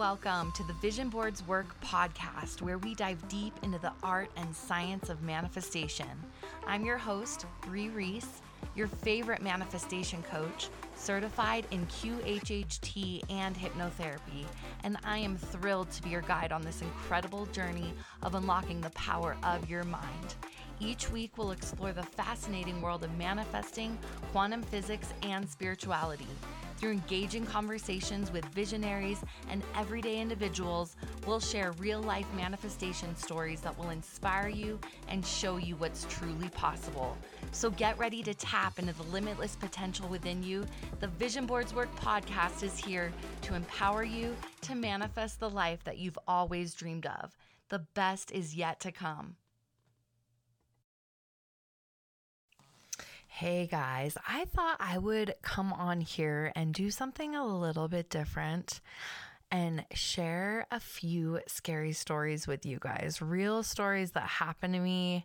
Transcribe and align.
welcome 0.00 0.50
to 0.52 0.62
the 0.62 0.72
Vision 0.72 1.10
Boards 1.10 1.46
Work 1.46 1.78
podcast, 1.82 2.62
where 2.62 2.78
we 2.78 2.94
dive 2.94 3.28
deep 3.28 3.52
into 3.62 3.78
the 3.78 3.92
art 4.02 4.30
and 4.38 4.56
science 4.56 5.10
of 5.10 5.20
manifestation. 5.20 6.08
I'm 6.66 6.86
your 6.86 6.96
host, 6.96 7.44
Brie 7.60 7.90
Reese, 7.90 8.40
your 8.74 8.86
favorite 8.86 9.42
manifestation 9.42 10.22
coach, 10.22 10.70
certified 10.94 11.66
in 11.70 11.84
QHHT 11.88 13.24
and 13.28 13.54
hypnotherapy, 13.54 14.46
and 14.84 14.96
I 15.04 15.18
am 15.18 15.36
thrilled 15.36 15.90
to 15.90 16.02
be 16.02 16.08
your 16.08 16.22
guide 16.22 16.50
on 16.50 16.62
this 16.62 16.80
incredible 16.80 17.44
journey 17.52 17.92
of 18.22 18.34
unlocking 18.34 18.80
the 18.80 18.88
power 18.90 19.36
of 19.42 19.68
your 19.68 19.84
mind. 19.84 20.34
Each 20.80 21.10
week, 21.10 21.36
we'll 21.36 21.50
explore 21.50 21.92
the 21.92 22.02
fascinating 22.04 22.80
world 22.80 23.04
of 23.04 23.14
manifesting, 23.18 23.98
quantum 24.32 24.62
physics, 24.62 25.12
and 25.22 25.46
spirituality. 25.46 26.26
Through 26.80 26.92
engaging 26.92 27.44
conversations 27.44 28.32
with 28.32 28.42
visionaries 28.46 29.18
and 29.50 29.62
everyday 29.76 30.18
individuals, 30.18 30.96
we'll 31.26 31.38
share 31.38 31.72
real 31.72 32.00
life 32.00 32.24
manifestation 32.34 33.14
stories 33.14 33.60
that 33.60 33.78
will 33.78 33.90
inspire 33.90 34.48
you 34.48 34.80
and 35.06 35.24
show 35.24 35.58
you 35.58 35.76
what's 35.76 36.06
truly 36.08 36.48
possible. 36.48 37.18
So 37.52 37.68
get 37.68 37.98
ready 37.98 38.22
to 38.22 38.32
tap 38.32 38.78
into 38.78 38.94
the 38.94 39.02
limitless 39.02 39.56
potential 39.56 40.08
within 40.08 40.42
you. 40.42 40.64
The 41.00 41.08
Vision 41.08 41.44
Boards 41.44 41.74
Work 41.74 41.94
podcast 41.96 42.62
is 42.62 42.78
here 42.78 43.12
to 43.42 43.54
empower 43.54 44.02
you 44.02 44.34
to 44.62 44.74
manifest 44.74 45.38
the 45.38 45.50
life 45.50 45.84
that 45.84 45.98
you've 45.98 46.18
always 46.26 46.72
dreamed 46.72 47.04
of. 47.04 47.36
The 47.68 47.80
best 47.92 48.32
is 48.32 48.56
yet 48.56 48.80
to 48.80 48.90
come. 48.90 49.36
Hey 53.40 53.66
guys, 53.68 54.18
I 54.28 54.44
thought 54.44 54.76
I 54.80 54.98
would 54.98 55.34
come 55.40 55.72
on 55.72 56.02
here 56.02 56.52
and 56.54 56.74
do 56.74 56.90
something 56.90 57.34
a 57.34 57.46
little 57.46 57.88
bit 57.88 58.10
different 58.10 58.82
and 59.50 59.82
share 59.94 60.66
a 60.70 60.78
few 60.78 61.40
scary 61.46 61.94
stories 61.94 62.46
with 62.46 62.66
you 62.66 62.76
guys. 62.78 63.22
Real 63.22 63.62
stories 63.62 64.10
that 64.10 64.24
happened 64.24 64.74
to 64.74 64.80
me. 64.80 65.24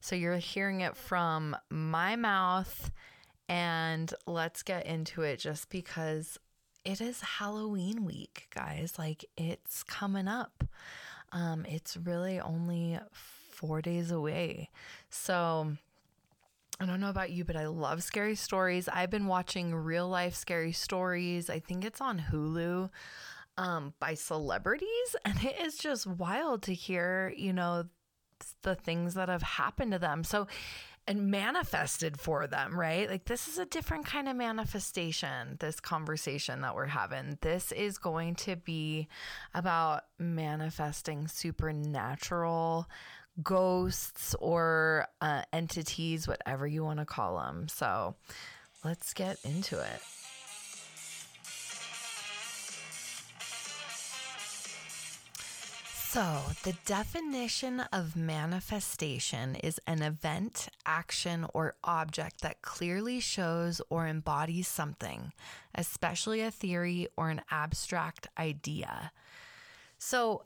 So 0.00 0.14
you're 0.14 0.36
hearing 0.36 0.82
it 0.82 0.94
from 0.94 1.56
my 1.70 2.16
mouth. 2.16 2.90
And 3.48 4.12
let's 4.26 4.62
get 4.62 4.84
into 4.84 5.22
it 5.22 5.38
just 5.38 5.70
because 5.70 6.38
it 6.84 7.00
is 7.00 7.22
Halloween 7.22 8.04
week, 8.04 8.48
guys. 8.54 8.98
Like 8.98 9.24
it's 9.38 9.82
coming 9.82 10.28
up. 10.28 10.64
Um, 11.32 11.64
it's 11.66 11.96
really 11.96 12.38
only 12.38 13.00
four 13.10 13.80
days 13.80 14.10
away. 14.10 14.68
So, 15.08 15.78
I 16.80 16.86
don't 16.86 17.00
know 17.00 17.10
about 17.10 17.30
you, 17.30 17.44
but 17.44 17.56
I 17.56 17.66
love 17.66 18.02
scary 18.02 18.34
stories. 18.34 18.88
I've 18.88 19.10
been 19.10 19.26
watching 19.26 19.74
real 19.74 20.08
life 20.08 20.34
scary 20.34 20.72
stories. 20.72 21.48
I 21.48 21.60
think 21.60 21.84
it's 21.84 22.00
on 22.00 22.24
Hulu 22.30 22.90
um, 23.56 23.94
by 24.00 24.14
celebrities, 24.14 24.88
and 25.24 25.42
it 25.42 25.56
is 25.60 25.78
just 25.78 26.06
wild 26.06 26.62
to 26.62 26.74
hear, 26.74 27.32
you 27.36 27.52
know, 27.52 27.84
the 28.62 28.74
things 28.74 29.14
that 29.14 29.28
have 29.28 29.42
happened 29.42 29.92
to 29.92 29.98
them. 29.98 30.24
So, 30.24 30.48
and 31.06 31.30
manifested 31.30 32.18
for 32.18 32.46
them, 32.46 32.78
right? 32.78 33.10
Like, 33.10 33.26
this 33.26 33.46
is 33.46 33.58
a 33.58 33.66
different 33.66 34.06
kind 34.06 34.26
of 34.26 34.36
manifestation, 34.36 35.58
this 35.60 35.78
conversation 35.78 36.62
that 36.62 36.74
we're 36.74 36.86
having. 36.86 37.36
This 37.42 37.72
is 37.72 37.98
going 37.98 38.36
to 38.36 38.56
be 38.56 39.08
about 39.52 40.04
manifesting 40.18 41.28
supernatural 41.28 42.88
ghosts 43.42 44.34
or 44.40 45.06
uh, 45.20 45.42
entities, 45.52 46.28
whatever 46.28 46.66
you 46.66 46.84
want 46.84 47.00
to 47.00 47.04
call 47.04 47.38
them. 47.38 47.68
So 47.68 48.14
let's 48.84 49.12
get 49.12 49.38
into 49.44 49.78
it. 49.80 50.00
So, 56.14 56.42
the 56.62 56.74
definition 56.86 57.80
of 57.92 58.14
manifestation 58.14 59.56
is 59.56 59.80
an 59.88 60.00
event, 60.00 60.68
action, 60.86 61.44
or 61.52 61.74
object 61.82 62.40
that 62.42 62.62
clearly 62.62 63.18
shows 63.18 63.82
or 63.90 64.06
embodies 64.06 64.68
something, 64.68 65.32
especially 65.74 66.40
a 66.40 66.52
theory 66.52 67.08
or 67.16 67.30
an 67.30 67.40
abstract 67.50 68.28
idea. 68.38 69.10
So, 69.98 70.44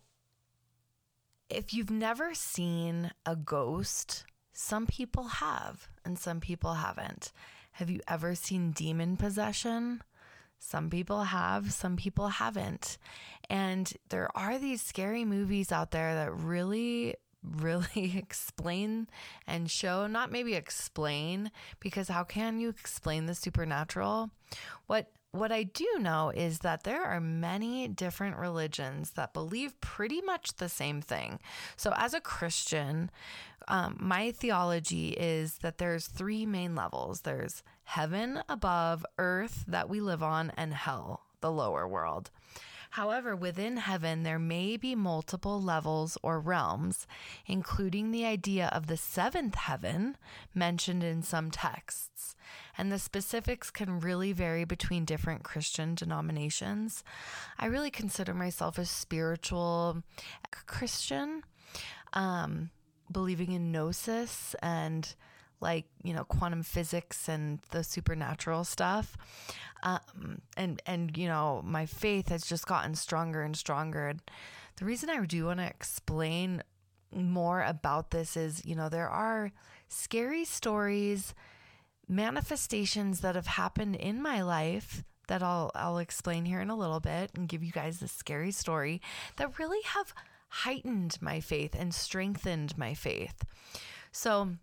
if 1.50 1.72
you've 1.72 1.90
never 1.90 2.34
seen 2.34 3.10
a 3.24 3.36
ghost, 3.36 4.24
some 4.52 4.86
people 4.86 5.24
have 5.24 5.88
and 6.04 6.18
some 6.18 6.40
people 6.40 6.74
haven't. 6.74 7.32
Have 7.72 7.90
you 7.90 8.00
ever 8.08 8.34
seen 8.34 8.72
demon 8.72 9.16
possession? 9.16 10.02
Some 10.58 10.90
people 10.90 11.24
have, 11.24 11.72
some 11.72 11.96
people 11.96 12.28
haven't. 12.28 12.98
And 13.48 13.92
there 14.08 14.28
are 14.36 14.58
these 14.58 14.82
scary 14.82 15.24
movies 15.24 15.70
out 15.70 15.92
there 15.92 16.14
that 16.14 16.34
really 16.34 17.14
really 17.56 18.16
explain 18.16 19.06
and 19.46 19.70
show 19.70 20.08
not 20.08 20.32
maybe 20.32 20.54
explain 20.54 21.52
because 21.78 22.08
how 22.08 22.24
can 22.24 22.58
you 22.58 22.68
explain 22.68 23.26
the 23.26 23.34
supernatural 23.34 24.30
what 24.88 25.12
what 25.38 25.52
I 25.52 25.62
do 25.62 25.86
know 25.98 26.30
is 26.30 26.60
that 26.60 26.84
there 26.84 27.04
are 27.04 27.20
many 27.20 27.88
different 27.88 28.36
religions 28.36 29.12
that 29.12 29.32
believe 29.32 29.80
pretty 29.80 30.20
much 30.20 30.56
the 30.56 30.68
same 30.68 31.00
thing. 31.00 31.38
So, 31.76 31.92
as 31.96 32.14
a 32.14 32.20
Christian, 32.20 33.10
um, 33.68 33.96
my 34.00 34.32
theology 34.32 35.10
is 35.10 35.58
that 35.58 35.78
there's 35.78 36.06
three 36.06 36.46
main 36.46 36.74
levels 36.74 37.20
there's 37.20 37.62
heaven 37.84 38.42
above, 38.48 39.04
earth 39.18 39.64
that 39.68 39.88
we 39.88 40.00
live 40.00 40.22
on, 40.22 40.52
and 40.56 40.74
hell, 40.74 41.22
the 41.40 41.50
lower 41.50 41.86
world. 41.86 42.30
However, 42.90 43.36
within 43.36 43.76
heaven, 43.76 44.22
there 44.22 44.38
may 44.38 44.76
be 44.76 44.94
multiple 44.94 45.60
levels 45.60 46.16
or 46.22 46.40
realms, 46.40 47.06
including 47.46 48.10
the 48.10 48.24
idea 48.24 48.68
of 48.72 48.86
the 48.86 48.96
seventh 48.96 49.54
heaven 49.54 50.16
mentioned 50.54 51.04
in 51.04 51.22
some 51.22 51.50
texts. 51.50 52.34
And 52.76 52.90
the 52.90 52.98
specifics 52.98 53.70
can 53.70 54.00
really 54.00 54.32
vary 54.32 54.64
between 54.64 55.04
different 55.04 55.42
Christian 55.42 55.94
denominations. 55.94 57.04
I 57.58 57.66
really 57.66 57.90
consider 57.90 58.34
myself 58.34 58.78
a 58.78 58.84
spiritual 58.84 60.02
Christian, 60.66 61.42
um, 62.12 62.70
believing 63.10 63.52
in 63.52 63.72
gnosis 63.72 64.54
and 64.62 65.14
like 65.60 65.86
you 66.02 66.12
know 66.12 66.24
quantum 66.24 66.62
physics 66.62 67.28
and 67.28 67.60
the 67.70 67.82
supernatural 67.82 68.64
stuff 68.64 69.16
um, 69.82 70.40
and 70.56 70.82
and 70.86 71.16
you 71.16 71.26
know 71.26 71.62
my 71.64 71.86
faith 71.86 72.28
has 72.28 72.46
just 72.46 72.66
gotten 72.66 72.94
stronger 72.94 73.42
and 73.42 73.56
stronger 73.56 74.08
and 74.08 74.20
the 74.76 74.84
reason 74.84 75.10
i 75.10 75.24
do 75.24 75.46
want 75.46 75.58
to 75.58 75.66
explain 75.66 76.62
more 77.12 77.62
about 77.62 78.10
this 78.10 78.36
is 78.36 78.64
you 78.64 78.74
know 78.74 78.88
there 78.88 79.08
are 79.08 79.50
scary 79.88 80.44
stories 80.44 81.34
manifestations 82.08 83.20
that 83.20 83.34
have 83.34 83.46
happened 83.46 83.96
in 83.96 84.22
my 84.22 84.42
life 84.42 85.04
that 85.28 85.42
I'll 85.42 85.70
I'll 85.74 85.98
explain 85.98 86.44
here 86.46 86.60
in 86.60 86.70
a 86.70 86.76
little 86.76 87.00
bit 87.00 87.30
and 87.34 87.48
give 87.48 87.62
you 87.62 87.70
guys 87.70 88.00
this 88.00 88.12
scary 88.12 88.50
story 88.50 89.00
that 89.36 89.58
really 89.58 89.82
have 89.84 90.14
heightened 90.48 91.18
my 91.20 91.40
faith 91.40 91.76
and 91.78 91.94
strengthened 91.94 92.76
my 92.76 92.94
faith. 92.94 93.44
So 94.10 94.54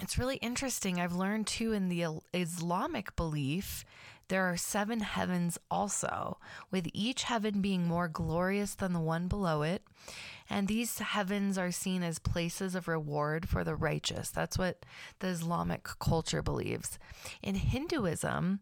it's 0.00 0.18
really 0.18 0.36
interesting. 0.36 1.00
I've 1.00 1.14
learned 1.14 1.46
too 1.46 1.72
in 1.72 1.88
the 1.88 2.20
Islamic 2.32 3.14
belief, 3.16 3.84
there 4.28 4.44
are 4.44 4.56
seven 4.56 5.00
heavens 5.00 5.58
also, 5.70 6.38
with 6.70 6.88
each 6.94 7.24
heaven 7.24 7.60
being 7.60 7.86
more 7.86 8.08
glorious 8.08 8.74
than 8.74 8.92
the 8.92 9.00
one 9.00 9.28
below 9.28 9.62
it. 9.62 9.82
And 10.48 10.66
these 10.66 10.98
heavens 10.98 11.58
are 11.58 11.70
seen 11.70 12.02
as 12.02 12.18
places 12.18 12.74
of 12.74 12.88
reward 12.88 13.48
for 13.48 13.64
the 13.64 13.74
righteous. 13.74 14.30
That's 14.30 14.58
what 14.58 14.84
the 15.20 15.28
Islamic 15.28 15.84
culture 15.98 16.42
believes. 16.42 16.98
In 17.42 17.54
Hinduism, 17.54 18.60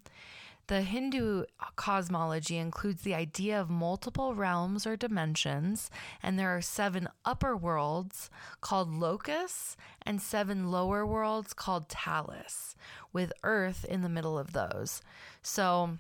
the 0.69 0.83
Hindu 0.83 1.45
cosmology 1.77 2.57
includes 2.57 3.03
the 3.03 3.15
idea 3.15 3.61
of 3.61 3.69
multiple 3.69 4.35
realms 4.35 4.87
or 4.87 4.97
dimensions, 4.97 5.91
and 6.23 6.39
there 6.39 6.55
are 6.55 6.63
seven 6.63 7.09
upper 7.25 7.57
worlds 7.57 8.31
called 8.61 8.93
Lokas 8.93 9.77
and 10.03 10.21
seven 10.21 10.71
lower 10.71 11.05
worlds 11.07 11.53
called 11.53 11.89
Talas, 11.89 12.75
with 13.13 13.33
Earth 13.43 13.85
in 13.85 14.03
the 14.03 14.09
middle 14.09 14.39
of 14.39 14.53
those. 14.53 15.03
So, 15.43 15.99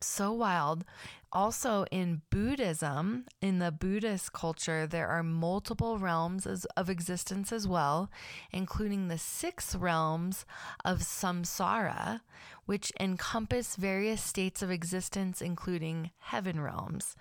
so 0.00 0.32
wild. 0.32 0.84
Also, 1.32 1.84
in 1.90 2.22
Buddhism, 2.30 3.24
in 3.42 3.58
the 3.58 3.72
Buddhist 3.72 4.32
culture, 4.32 4.86
there 4.86 5.08
are 5.08 5.24
multiple 5.24 5.98
realms 5.98 6.46
of 6.76 6.88
existence 6.88 7.50
as 7.50 7.66
well, 7.66 8.08
including 8.52 9.08
the 9.08 9.18
six 9.18 9.74
realms 9.74 10.46
of 10.84 11.00
samsara, 11.00 12.20
which 12.66 12.92
encompass 13.00 13.74
various 13.74 14.22
states 14.22 14.62
of 14.62 14.70
existence, 14.70 15.42
including 15.42 16.12
heaven 16.18 16.60
realms. 16.60 17.16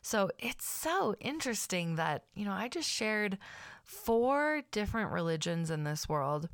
So 0.00 0.30
it's 0.38 0.66
so 0.66 1.14
interesting 1.20 1.96
that, 1.96 2.24
you 2.34 2.46
know, 2.46 2.52
I 2.52 2.68
just 2.68 2.88
shared 2.88 3.36
four 3.84 4.62
different 4.70 5.10
religions 5.10 5.70
in 5.70 5.84
this 5.84 6.08
world 6.08 6.48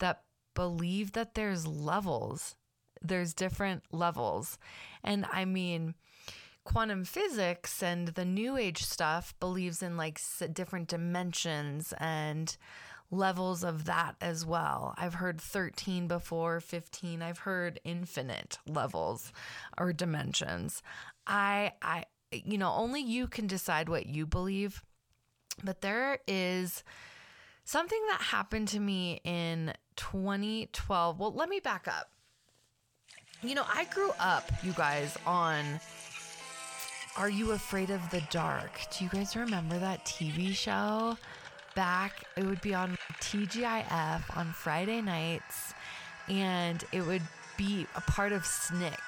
that 0.00 0.22
believe 0.54 1.12
that 1.12 1.34
there's 1.34 1.66
levels 1.66 2.56
there's 3.02 3.34
different 3.34 3.82
levels. 3.92 4.58
And 5.02 5.26
I 5.32 5.44
mean, 5.44 5.94
quantum 6.64 7.04
physics 7.04 7.82
and 7.82 8.08
the 8.08 8.24
new 8.24 8.56
age 8.56 8.82
stuff 8.84 9.34
believes 9.40 9.82
in 9.82 9.96
like 9.96 10.20
different 10.52 10.88
dimensions 10.88 11.94
and 11.98 12.56
levels 13.10 13.64
of 13.64 13.86
that 13.86 14.16
as 14.20 14.44
well. 14.44 14.94
I've 14.98 15.14
heard 15.14 15.40
13 15.40 16.08
before, 16.08 16.60
15. 16.60 17.22
I've 17.22 17.38
heard 17.38 17.80
infinite 17.84 18.58
levels 18.66 19.32
or 19.78 19.92
dimensions. 19.92 20.82
I 21.26 21.72
I 21.80 22.04
you 22.30 22.58
know, 22.58 22.72
only 22.72 23.00
you 23.00 23.26
can 23.26 23.46
decide 23.46 23.88
what 23.88 24.06
you 24.06 24.26
believe. 24.26 24.82
But 25.64 25.80
there 25.80 26.18
is 26.28 26.84
something 27.64 28.00
that 28.10 28.20
happened 28.20 28.68
to 28.68 28.80
me 28.80 29.20
in 29.24 29.72
2012. 29.96 31.18
Well, 31.18 31.32
let 31.32 31.48
me 31.48 31.60
back 31.60 31.88
up. 31.88 32.10
You 33.42 33.54
know, 33.54 33.64
I 33.72 33.84
grew 33.84 34.10
up, 34.18 34.50
you 34.64 34.72
guys, 34.72 35.16
on 35.24 35.78
Are 37.16 37.30
You 37.30 37.52
Afraid 37.52 37.90
of 37.90 38.10
the 38.10 38.20
Dark? 38.30 38.80
Do 38.90 39.04
you 39.04 39.10
guys 39.10 39.36
remember 39.36 39.78
that 39.78 40.04
TV 40.04 40.52
show? 40.52 41.16
Back, 41.76 42.24
it 42.36 42.44
would 42.44 42.60
be 42.60 42.74
on 42.74 42.98
TGIF 43.20 44.36
on 44.36 44.52
Friday 44.52 45.00
nights, 45.00 45.72
and 46.28 46.82
it 46.90 47.02
would 47.02 47.22
be 47.56 47.86
a 47.94 48.00
part 48.00 48.32
of 48.32 48.44
Snick. 48.44 48.98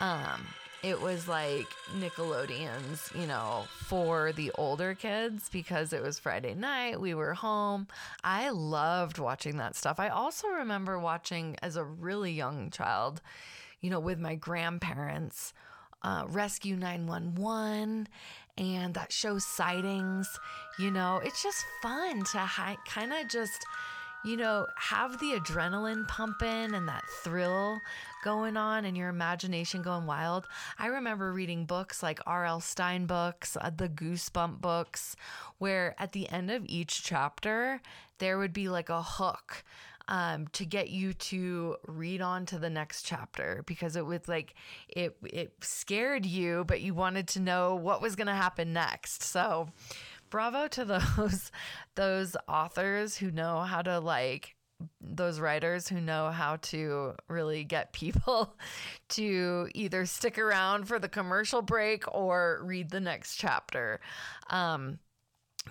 Um, 0.00 0.44
it 0.82 1.00
was 1.00 1.28
like 1.28 1.68
Nickelodeon's, 1.96 3.10
you 3.14 3.26
know, 3.26 3.64
for 3.70 4.32
the 4.32 4.50
older 4.56 4.94
kids 4.94 5.48
because 5.48 5.92
it 5.92 6.02
was 6.02 6.18
Friday 6.18 6.54
night. 6.54 7.00
We 7.00 7.14
were 7.14 7.34
home. 7.34 7.86
I 8.24 8.50
loved 8.50 9.18
watching 9.18 9.58
that 9.58 9.76
stuff. 9.76 10.00
I 10.00 10.08
also 10.08 10.48
remember 10.48 10.98
watching 10.98 11.56
as 11.62 11.76
a 11.76 11.84
really 11.84 12.32
young 12.32 12.70
child, 12.70 13.20
you 13.80 13.90
know, 13.90 14.00
with 14.00 14.18
my 14.18 14.34
grandparents, 14.34 15.54
uh, 16.02 16.24
Rescue 16.28 16.74
911 16.74 18.08
and 18.58 18.94
that 18.94 19.12
show 19.12 19.38
Sightings. 19.38 20.28
You 20.80 20.90
know, 20.90 21.20
it's 21.24 21.42
just 21.44 21.64
fun 21.80 22.24
to 22.32 22.38
hi- 22.38 22.76
kind 22.86 23.12
of 23.12 23.28
just 23.28 23.64
you 24.24 24.36
know, 24.36 24.66
have 24.76 25.18
the 25.18 25.32
adrenaline 25.32 26.06
pumping 26.06 26.74
and 26.74 26.88
that 26.88 27.04
thrill 27.22 27.80
going 28.24 28.56
on 28.56 28.84
and 28.84 28.96
your 28.96 29.08
imagination 29.08 29.82
going 29.82 30.06
wild. 30.06 30.46
I 30.78 30.86
remember 30.86 31.32
reading 31.32 31.64
books 31.64 32.02
like 32.02 32.20
R.L. 32.26 32.60
Stine 32.60 33.06
books, 33.06 33.56
uh, 33.60 33.70
the 33.74 33.88
Goosebump 33.88 34.60
books, 34.60 35.16
where 35.58 35.94
at 35.98 36.12
the 36.12 36.28
end 36.28 36.50
of 36.50 36.64
each 36.66 37.02
chapter, 37.02 37.80
there 38.18 38.38
would 38.38 38.52
be 38.52 38.68
like 38.68 38.88
a 38.88 39.02
hook 39.02 39.64
um, 40.08 40.48
to 40.48 40.64
get 40.64 40.90
you 40.90 41.12
to 41.14 41.76
read 41.86 42.20
on 42.20 42.46
to 42.46 42.58
the 42.58 42.70
next 42.70 43.02
chapter 43.02 43.62
because 43.66 43.96
it 43.96 44.04
was 44.04 44.26
like 44.26 44.54
it 44.88 45.16
it 45.22 45.52
scared 45.60 46.26
you, 46.26 46.64
but 46.66 46.80
you 46.80 46.94
wanted 46.94 47.28
to 47.28 47.40
know 47.40 47.74
what 47.74 48.02
was 48.02 48.16
going 48.16 48.26
to 48.26 48.34
happen 48.34 48.72
next. 48.72 49.22
So 49.22 49.68
bravo 50.32 50.66
to 50.66 50.84
those 50.84 51.52
those 51.94 52.36
authors 52.48 53.16
who 53.16 53.30
know 53.30 53.60
how 53.60 53.82
to 53.82 54.00
like 54.00 54.56
those 55.00 55.38
writers 55.38 55.86
who 55.86 56.00
know 56.00 56.30
how 56.30 56.56
to 56.56 57.12
really 57.28 57.62
get 57.62 57.92
people 57.92 58.56
to 59.10 59.68
either 59.74 60.04
stick 60.06 60.38
around 60.38 60.88
for 60.88 60.98
the 60.98 61.08
commercial 61.08 61.62
break 61.62 62.02
or 62.12 62.60
read 62.64 62.90
the 62.90 62.98
next 62.98 63.36
chapter. 63.36 64.00
Um, 64.50 64.98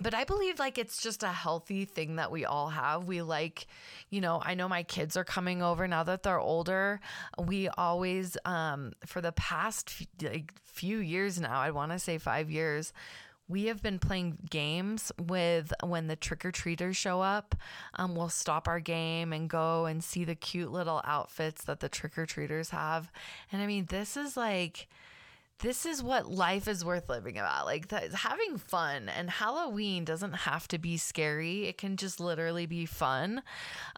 but 0.00 0.14
I 0.14 0.24
believe 0.24 0.58
like 0.58 0.78
it's 0.78 1.02
just 1.02 1.22
a 1.22 1.28
healthy 1.28 1.84
thing 1.84 2.16
that 2.16 2.30
we 2.30 2.46
all 2.46 2.70
have. 2.70 3.04
We 3.04 3.20
like, 3.20 3.66
you 4.08 4.22
know, 4.22 4.40
I 4.42 4.54
know 4.54 4.66
my 4.66 4.84
kids 4.84 5.18
are 5.18 5.24
coming 5.24 5.60
over 5.60 5.86
now 5.86 6.04
that 6.04 6.22
they're 6.22 6.40
older. 6.40 7.00
We 7.38 7.68
always, 7.68 8.38
um, 8.46 8.92
for 9.04 9.20
the 9.20 9.32
past 9.32 10.06
like 10.22 10.54
few 10.64 10.98
years 10.98 11.38
now, 11.38 11.60
I 11.60 11.72
want 11.72 11.92
to 11.92 11.98
say 11.98 12.16
five 12.16 12.50
years, 12.50 12.94
we 13.48 13.66
have 13.66 13.82
been 13.82 13.98
playing 13.98 14.38
games 14.48 15.12
with 15.20 15.72
when 15.82 16.06
the 16.06 16.16
trick 16.16 16.44
or 16.44 16.52
treaters 16.52 16.96
show 16.96 17.20
up. 17.20 17.54
Um, 17.94 18.14
we'll 18.14 18.28
stop 18.28 18.68
our 18.68 18.80
game 18.80 19.32
and 19.32 19.48
go 19.48 19.86
and 19.86 20.02
see 20.02 20.24
the 20.24 20.34
cute 20.34 20.72
little 20.72 21.02
outfits 21.04 21.64
that 21.64 21.80
the 21.80 21.88
trick 21.88 22.16
or 22.16 22.26
treaters 22.26 22.70
have. 22.70 23.10
And 23.50 23.60
I 23.60 23.66
mean, 23.66 23.86
this 23.86 24.16
is 24.16 24.36
like, 24.36 24.88
this 25.58 25.86
is 25.86 26.02
what 26.02 26.30
life 26.30 26.66
is 26.66 26.84
worth 26.84 27.08
living 27.08 27.38
about. 27.38 27.66
Like 27.66 27.88
th- 27.88 28.12
having 28.14 28.58
fun 28.58 29.08
and 29.08 29.30
Halloween 29.30 30.04
doesn't 30.04 30.32
have 30.32 30.66
to 30.68 30.78
be 30.78 30.96
scary. 30.96 31.66
It 31.66 31.78
can 31.78 31.96
just 31.96 32.20
literally 32.20 32.66
be 32.66 32.86
fun. 32.86 33.42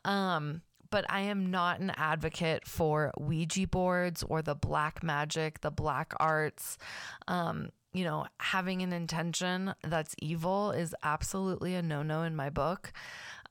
Um, 0.04 0.62
but 0.90 1.06
I 1.08 1.22
am 1.22 1.50
not 1.50 1.80
an 1.80 1.90
advocate 1.96 2.68
for 2.68 3.12
Ouija 3.18 3.66
boards 3.66 4.22
or 4.22 4.42
the 4.42 4.54
black 4.54 5.02
magic, 5.02 5.60
the 5.60 5.70
black 5.70 6.12
arts. 6.20 6.78
Um, 7.26 7.70
you 7.94 8.04
know, 8.04 8.26
having 8.40 8.82
an 8.82 8.92
intention 8.92 9.72
that's 9.82 10.16
evil 10.20 10.72
is 10.72 10.94
absolutely 11.02 11.74
a 11.74 11.82
no 11.82 12.02
no 12.02 12.22
in 12.22 12.36
my 12.36 12.50
book. 12.50 12.92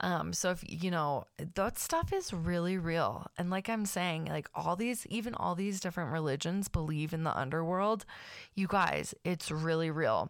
Um, 0.02 0.34
so 0.34 0.52
if 0.52 0.64
you 0.68 0.92
know, 0.92 1.26
that 1.56 1.80
stuff 1.80 2.12
is 2.12 2.34
really 2.34 2.78
real. 2.78 3.28
And 3.38 3.50
like 3.50 3.70
I'm 3.70 3.86
saying, 3.86 4.26
like 4.26 4.50
all 4.54 4.76
these, 4.76 5.08
even 5.08 5.34
all 5.34 5.56
these 5.56 5.80
different 5.80 6.12
religions 6.12 6.68
believe 6.68 7.14
in 7.14 7.24
the 7.24 7.36
underworld. 7.36 8.06
You 8.54 8.68
guys, 8.68 9.16
it's 9.24 9.50
really 9.50 9.90
real. 9.90 10.30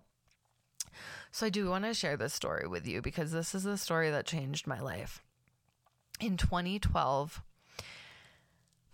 So 1.32 1.48
I 1.48 1.50
do 1.50 1.70
want 1.70 1.86
to 1.86 1.96
share 1.96 2.16
this 2.16 2.36
story 2.36 2.68
with 2.68 2.88
you 2.88 3.02
because 3.02 3.32
this 3.32 3.56
is 3.56 3.64
the 3.64 3.80
story 3.80 4.12
that 4.12 4.28
changed 4.28 4.68
my 4.68 4.80
life. 4.80 5.24
In 6.20 6.38
2012, 6.38 7.42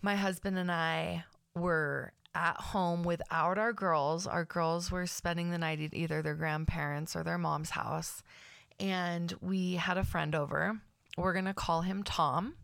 my 0.00 0.16
husband 0.16 0.56
and 0.56 0.72
I 0.72 1.24
were 1.54 2.14
at 2.34 2.56
home 2.56 3.02
without 3.02 3.58
our 3.58 3.72
girls. 3.72 4.26
Our 4.26 4.44
girls 4.44 4.90
were 4.90 5.06
spending 5.06 5.50
the 5.50 5.58
night 5.58 5.80
at 5.80 5.94
either 5.94 6.22
their 6.22 6.34
grandparents 6.34 7.16
or 7.16 7.22
their 7.22 7.38
mom's 7.38 7.70
house. 7.70 8.22
And 8.78 9.34
we 9.40 9.74
had 9.74 9.98
a 9.98 10.04
friend 10.04 10.34
over. 10.34 10.80
We're 11.16 11.32
going 11.32 11.44
to 11.46 11.54
call 11.54 11.82
him 11.82 12.02
Tom. 12.02 12.54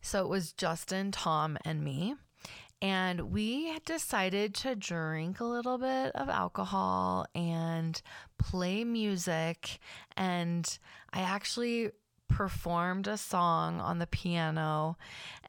So 0.00 0.22
it 0.24 0.28
was 0.28 0.52
Justin, 0.52 1.10
Tom, 1.12 1.56
and 1.64 1.82
me. 1.82 2.14
And 2.80 3.32
we 3.32 3.68
had 3.68 3.84
decided 3.84 4.54
to 4.56 4.74
drink 4.74 5.38
a 5.38 5.44
little 5.44 5.78
bit 5.78 6.10
of 6.16 6.28
alcohol 6.28 7.26
and 7.32 8.02
play 8.38 8.82
music. 8.82 9.78
And 10.16 10.78
I 11.12 11.20
actually 11.20 11.92
performed 12.32 13.06
a 13.06 13.16
song 13.16 13.80
on 13.80 13.98
the 13.98 14.06
piano 14.06 14.96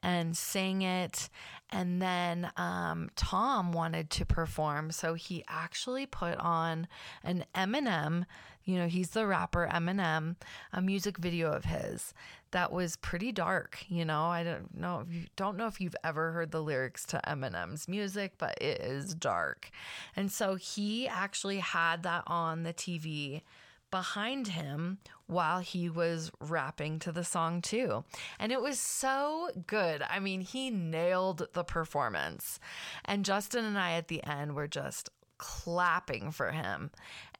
and 0.02 0.36
sang 0.36 0.82
it. 0.82 1.28
And 1.70 2.00
then 2.00 2.50
um, 2.56 3.10
Tom 3.16 3.72
wanted 3.72 4.10
to 4.10 4.26
perform. 4.26 4.90
So 4.90 5.14
he 5.14 5.44
actually 5.48 6.06
put 6.06 6.36
on 6.38 6.86
an 7.22 7.44
Eminem, 7.54 8.26
you 8.64 8.76
know, 8.76 8.86
he's 8.86 9.10
the 9.10 9.26
rapper 9.26 9.68
Eminem, 9.70 10.36
a 10.72 10.80
music 10.80 11.18
video 11.18 11.52
of 11.52 11.64
his 11.64 12.14
that 12.52 12.70
was 12.70 12.96
pretty 12.96 13.32
dark. 13.32 13.84
You 13.88 14.04
know, 14.04 14.26
I 14.26 14.44
don't 14.44 14.78
know 14.78 15.04
if 15.06 15.12
you 15.12 15.24
don't 15.36 15.56
know 15.56 15.66
if 15.66 15.80
you've 15.80 15.96
ever 16.04 16.32
heard 16.32 16.50
the 16.50 16.62
lyrics 16.62 17.04
to 17.06 17.20
Eminem's 17.26 17.88
music, 17.88 18.34
but 18.38 18.56
it 18.60 18.80
is 18.80 19.14
dark. 19.14 19.70
And 20.14 20.30
so 20.30 20.54
he 20.54 21.08
actually 21.08 21.58
had 21.58 22.04
that 22.04 22.22
on 22.26 22.62
the 22.62 22.72
TV 22.72 23.42
behind 23.90 24.48
him 24.48 24.98
while 25.26 25.60
he 25.60 25.88
was 25.88 26.30
rapping 26.40 26.98
to 27.00 27.12
the 27.12 27.24
song 27.24 27.62
too. 27.62 28.04
And 28.38 28.52
it 28.52 28.60
was 28.60 28.78
so 28.78 29.50
good. 29.66 30.02
I 30.08 30.20
mean, 30.20 30.40
he 30.40 30.70
nailed 30.70 31.48
the 31.52 31.64
performance. 31.64 32.60
And 33.04 33.24
Justin 33.24 33.64
and 33.64 33.78
I 33.78 33.92
at 33.92 34.08
the 34.08 34.22
end 34.24 34.54
were 34.54 34.68
just 34.68 35.10
clapping 35.38 36.30
for 36.30 36.52
him. 36.52 36.90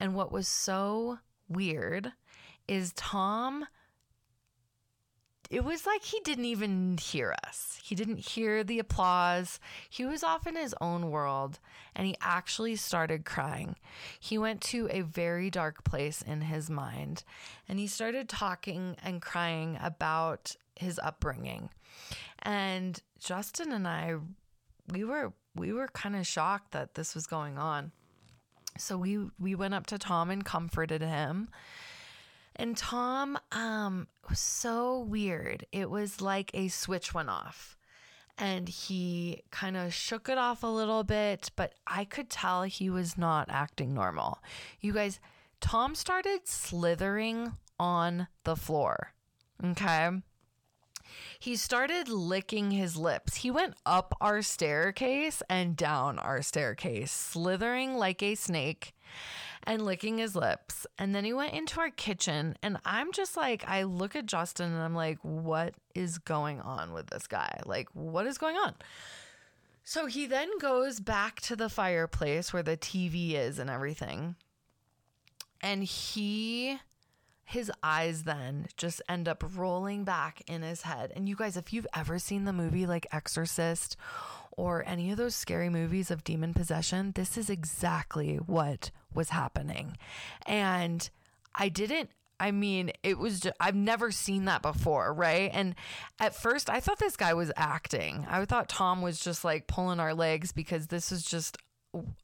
And 0.00 0.14
what 0.14 0.32
was 0.32 0.48
so 0.48 1.18
weird 1.48 2.12
is 2.66 2.92
Tom 2.94 3.66
it 5.50 5.64
was 5.64 5.86
like 5.86 6.02
he 6.02 6.20
didn't 6.20 6.46
even 6.46 6.98
hear 6.98 7.34
us. 7.46 7.78
He 7.82 7.94
didn't 7.94 8.28
hear 8.28 8.64
the 8.64 8.78
applause. 8.78 9.60
He 9.88 10.04
was 10.04 10.22
off 10.22 10.46
in 10.46 10.56
his 10.56 10.74
own 10.80 11.10
world 11.10 11.58
and 11.94 12.06
he 12.06 12.16
actually 12.20 12.76
started 12.76 13.24
crying. 13.24 13.76
He 14.18 14.38
went 14.38 14.60
to 14.62 14.88
a 14.90 15.02
very 15.02 15.50
dark 15.50 15.84
place 15.84 16.22
in 16.22 16.42
his 16.42 16.70
mind 16.70 17.24
and 17.68 17.78
he 17.78 17.86
started 17.86 18.28
talking 18.28 18.96
and 19.02 19.20
crying 19.20 19.78
about 19.82 20.56
his 20.76 20.98
upbringing. 20.98 21.70
And 22.42 23.00
Justin 23.18 23.72
and 23.72 23.86
I 23.86 24.16
we 24.92 25.04
were 25.04 25.32
we 25.54 25.72
were 25.72 25.88
kind 25.88 26.16
of 26.16 26.26
shocked 26.26 26.72
that 26.72 26.94
this 26.94 27.14
was 27.14 27.26
going 27.26 27.58
on. 27.58 27.92
So 28.78 28.96
we 28.96 29.28
we 29.38 29.54
went 29.54 29.74
up 29.74 29.86
to 29.86 29.98
Tom 29.98 30.30
and 30.30 30.44
comforted 30.44 31.00
him 31.00 31.48
and 32.56 32.76
Tom 32.76 33.38
um, 33.52 34.08
was 34.28 34.38
so 34.38 35.00
weird. 35.00 35.66
It 35.73 35.90
was 35.90 36.20
like 36.20 36.50
a 36.54 36.68
switch 36.68 37.12
went 37.14 37.28
off. 37.28 37.76
And 38.37 38.68
he 38.68 39.42
kind 39.52 39.76
of 39.76 39.94
shook 39.94 40.28
it 40.28 40.38
off 40.38 40.64
a 40.64 40.66
little 40.68 41.04
bit, 41.04 41.50
but 41.54 41.75
I 41.87 42.04
could 42.04 42.28
tell 42.28 42.62
he 42.64 42.90
was 42.90 43.16
not 43.16 43.49
acting 43.49 43.94
normal. 43.94 44.42
You 44.80 44.92
guys, 44.92 45.20
Tom 45.61 45.94
started 45.94 46.40
slithering 46.49 47.52
on 47.78 48.26
the 48.42 48.56
floor. 48.56 49.14
Okay. 49.62 50.11
he 51.38 51.54
started 51.56 52.08
licking 52.08 52.73
his 52.73 52.96
lips. 52.96 53.37
He 53.37 53.50
went 53.50 53.75
up 53.87 54.16
our 54.20 54.42
staircase 54.42 55.42
and 55.49 55.76
down 55.76 56.18
our 56.18 56.42
staircase, 56.42 57.12
slithering 57.12 57.94
like 57.94 58.23
a 58.23 58.34
snake 58.34 58.94
and 59.66 59.85
licking 59.85 60.18
his 60.18 60.37
lips. 60.37 60.87
And 60.99 61.14
then 61.14 61.25
he 61.25 61.33
went 61.33 61.54
into 61.54 61.80
our 61.80 61.90
kitchen. 61.90 62.56
And 62.62 62.78
I'm 62.85 63.12
just 63.12 63.37
like, 63.37 63.68
I 63.68 63.85
look 63.85 64.16
at 64.16 64.26
Justin 64.26 64.73
and 64.73 64.83
I'm 64.83 64.94
like, 64.94 65.18
what 65.23 65.75
is 65.94 66.18
going 66.18 66.61
on 66.61 66.92
with 66.92 67.09
this 67.09 67.26
guy? 67.26 67.61
Like, 67.66 67.88
what 67.92 68.26
is 68.26 68.38
going 68.38 68.56
on? 68.56 68.75
So 69.85 70.06
he 70.06 70.26
then 70.26 70.49
goes 70.59 71.00
back 71.00 71.40
to 71.42 71.56
the 71.56 71.68
fireplace 71.68 72.52
where 72.52 72.62
the 72.62 72.76
TV 72.76 73.35
is 73.35 73.59
and 73.59 73.68
everything. 73.68 74.37
And 75.61 75.85
he 75.85 76.78
his 77.47 77.71
eyes 77.83 78.23
then 78.23 78.66
just 78.76 79.02
end 79.09 79.28
up 79.28 79.44
rolling 79.54 80.04
back 80.04 80.42
in 80.47 80.62
his 80.62 80.83
head. 80.83 81.12
And 81.14 81.28
you 81.28 81.37
guys, 81.37 81.56
if 81.56 81.73
you've 81.73 81.87
ever 81.94 82.18
seen 82.18 82.44
the 82.44 82.52
movie 82.52 82.87
like 82.87 83.06
Exorcist 83.12 83.97
or 84.52 84.83
any 84.87 85.11
of 85.11 85.18
those 85.18 85.35
scary 85.35 85.68
movies 85.68 86.11
of 86.11 86.25
demon 86.25 86.54
possession, 86.54 87.12
this 87.14 87.37
is 87.37 87.50
exactly 87.50 88.37
what 88.37 88.90
was 89.14 89.30
happening. 89.30 89.97
And 90.47 91.09
I 91.54 91.68
didn't 91.68 92.11
I 92.40 92.50
mean, 92.50 92.90
it 93.02 93.16
was 93.16 93.40
just, 93.40 93.56
I've 93.61 93.76
never 93.76 94.11
seen 94.11 94.47
that 94.47 94.61
before, 94.61 95.14
right? 95.14 95.50
And 95.52 95.75
at 96.18 96.35
first, 96.35 96.68
I 96.68 96.80
thought 96.80 96.99
this 96.99 97.16
guy 97.16 97.33
was 97.35 97.52
acting. 97.56 98.26
I 98.28 98.44
thought 98.44 98.68
Tom 98.68 99.02
was 99.02 99.21
just 99.21 99.44
like 99.44 99.66
pulling 99.66 100.00
our 100.00 100.14
legs 100.14 100.50
because 100.52 100.88
this 100.88 101.12
is 101.12 101.23
just 101.25 101.56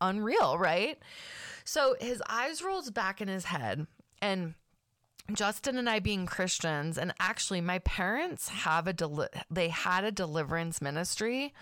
unreal, 0.00 0.58
right? 0.58 0.98
So 1.64 1.94
his 2.00 2.22
eyes 2.28 2.62
rolls 2.62 2.90
back 2.90 3.20
in 3.20 3.28
his 3.28 3.44
head 3.44 3.86
and 4.20 4.54
Justin 5.34 5.76
and 5.76 5.88
I 5.88 5.98
being 5.98 6.26
Christians, 6.26 6.98
and 6.98 7.12
actually, 7.18 7.60
my 7.60 7.78
parents 7.80 8.48
have 8.48 8.86
a 8.86 8.92
deli- 8.92 9.28
they 9.50 9.68
had 9.68 10.04
a 10.04 10.12
deliverance 10.12 10.80
ministry, 10.80 11.54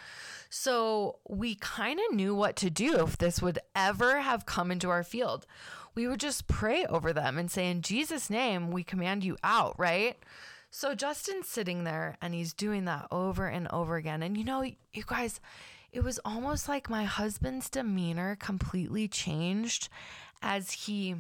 so 0.51 1.19
we 1.29 1.55
kind 1.57 1.99
of 1.99 2.15
knew 2.17 2.35
what 2.35 2.57
to 2.57 2.71
do 2.71 3.05
if 3.05 3.19
this 3.19 3.41
would 3.43 3.59
ever 3.75 4.21
have 4.21 4.47
come 4.47 4.71
into 4.71 4.91
our 4.91 5.03
field. 5.03 5.47
We 5.95 6.07
would 6.07 6.21
just 6.21 6.47
pray 6.47 6.87
over 6.87 7.13
them 7.13 7.39
and 7.39 7.51
say, 7.51 7.71
"In 7.71 7.83
Jesus' 7.83 8.31
name, 8.31 8.71
we 8.71 8.85
command 8.85 9.25
you 9.25 9.37
out." 9.43 9.79
Right. 9.79 10.17
So 10.71 10.95
Justin's 10.95 11.49
sitting 11.49 11.85
there 11.85 12.19
and 12.21 12.35
he's 12.35 12.53
doing 12.53 12.85
that 12.85 13.09
over 13.11 13.47
and 13.47 13.69
over 13.69 13.97
again, 13.97 14.23
and 14.23 14.37
you 14.37 14.45
know, 14.45 14.63
you 14.63 15.05
guys, 15.07 15.41
it 15.93 16.05
was 16.05 16.21
almost 16.25 16.69
like 16.69 16.91
my 16.91 17.05
husband's 17.05 17.71
demeanor 17.71 18.37
completely 18.37 19.09
changed 19.09 19.89
as 20.43 20.73
he 20.73 21.17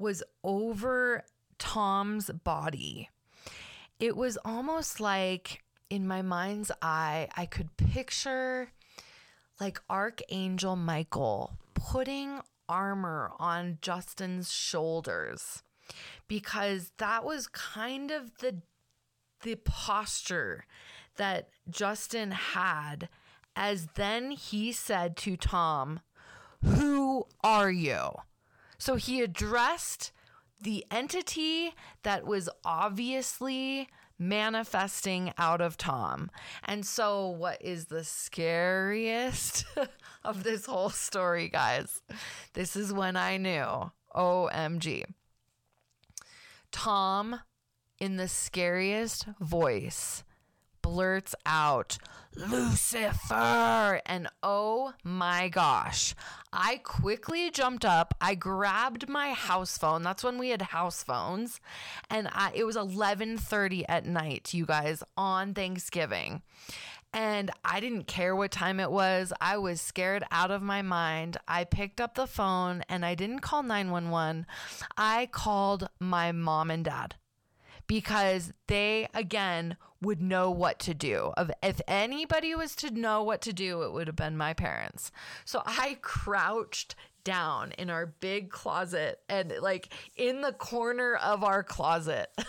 was 0.00 0.22
over 0.42 1.24
Tom's 1.58 2.30
body. 2.30 3.10
It 3.98 4.16
was 4.16 4.38
almost 4.44 4.98
like 4.98 5.62
in 5.90 6.06
my 6.06 6.22
mind's 6.22 6.70
eye, 6.80 7.28
I 7.36 7.46
could 7.46 7.76
picture 7.76 8.70
like 9.60 9.80
Archangel 9.90 10.76
Michael 10.76 11.58
putting 11.74 12.40
armor 12.68 13.32
on 13.38 13.78
Justin's 13.82 14.52
shoulders 14.52 15.62
because 16.28 16.92
that 16.98 17.24
was 17.24 17.48
kind 17.48 18.10
of 18.10 18.38
the 18.38 18.62
the 19.42 19.56
posture 19.56 20.64
that 21.16 21.48
Justin 21.68 22.30
had 22.30 23.08
as 23.56 23.88
then 23.96 24.30
he 24.30 24.70
said 24.72 25.16
to 25.16 25.36
Tom, 25.36 26.00
"Who 26.62 27.26
are 27.42 27.70
you?" 27.70 28.12
So 28.80 28.96
he 28.96 29.20
addressed 29.20 30.10
the 30.58 30.86
entity 30.90 31.74
that 32.02 32.26
was 32.26 32.48
obviously 32.64 33.88
manifesting 34.18 35.34
out 35.36 35.60
of 35.60 35.76
Tom. 35.76 36.30
And 36.64 36.86
so, 36.86 37.28
what 37.28 37.60
is 37.60 37.86
the 37.86 38.04
scariest 38.04 39.66
of 40.24 40.44
this 40.44 40.64
whole 40.64 40.88
story, 40.88 41.50
guys? 41.50 42.00
This 42.54 42.74
is 42.74 42.90
when 42.90 43.16
I 43.16 43.36
knew 43.36 43.90
OMG. 44.16 45.04
Tom, 46.72 47.40
in 47.98 48.16
the 48.16 48.28
scariest 48.28 49.26
voice, 49.40 50.24
blurts 50.90 51.36
out, 51.46 51.98
Lucifer! 52.34 54.00
And 54.06 54.26
oh 54.42 54.92
my 55.04 55.48
gosh, 55.48 56.16
I 56.52 56.80
quickly 56.82 57.48
jumped 57.52 57.84
up. 57.84 58.12
I 58.20 58.34
grabbed 58.34 59.08
my 59.08 59.30
house 59.30 59.78
phone. 59.78 60.02
That's 60.02 60.24
when 60.24 60.36
we 60.36 60.48
had 60.48 60.62
house 60.62 61.04
phones. 61.04 61.60
And 62.10 62.28
I, 62.32 62.50
it 62.56 62.64
was 62.64 62.76
11:30 62.76 63.84
at 63.88 64.04
night, 64.04 64.52
you 64.52 64.66
guys, 64.66 65.04
on 65.16 65.54
Thanksgiving. 65.54 66.42
And 67.12 67.52
I 67.64 67.78
didn't 67.78 68.08
care 68.08 68.34
what 68.34 68.50
time 68.50 68.80
it 68.80 68.90
was. 68.90 69.32
I 69.40 69.58
was 69.58 69.80
scared 69.80 70.24
out 70.32 70.50
of 70.50 70.60
my 70.60 70.82
mind. 70.82 71.36
I 71.46 71.62
picked 71.62 72.00
up 72.00 72.16
the 72.16 72.26
phone 72.26 72.82
and 72.88 73.04
I 73.04 73.14
didn't 73.14 73.40
call 73.40 73.62
911. 73.62 74.44
I 74.96 75.28
called 75.30 75.88
my 76.00 76.32
mom 76.32 76.68
and 76.68 76.84
dad 76.84 77.14
because 77.86 78.52
they 78.66 79.08
again 79.14 79.76
would 80.02 80.20
know 80.20 80.50
what 80.50 80.78
to 80.80 80.94
do. 80.94 81.32
Of 81.36 81.50
if 81.62 81.80
anybody 81.86 82.54
was 82.54 82.74
to 82.76 82.90
know 82.90 83.22
what 83.22 83.42
to 83.42 83.52
do, 83.52 83.82
it 83.82 83.92
would 83.92 84.06
have 84.06 84.16
been 84.16 84.36
my 84.36 84.54
parents. 84.54 85.12
So 85.44 85.62
I 85.66 85.98
crouched 86.00 86.94
down 87.22 87.72
in 87.72 87.90
our 87.90 88.06
big 88.06 88.50
closet 88.50 89.20
and 89.28 89.52
like 89.60 89.92
in 90.16 90.40
the 90.40 90.52
corner 90.52 91.16
of 91.16 91.44
our 91.44 91.62
closet. 91.62 92.28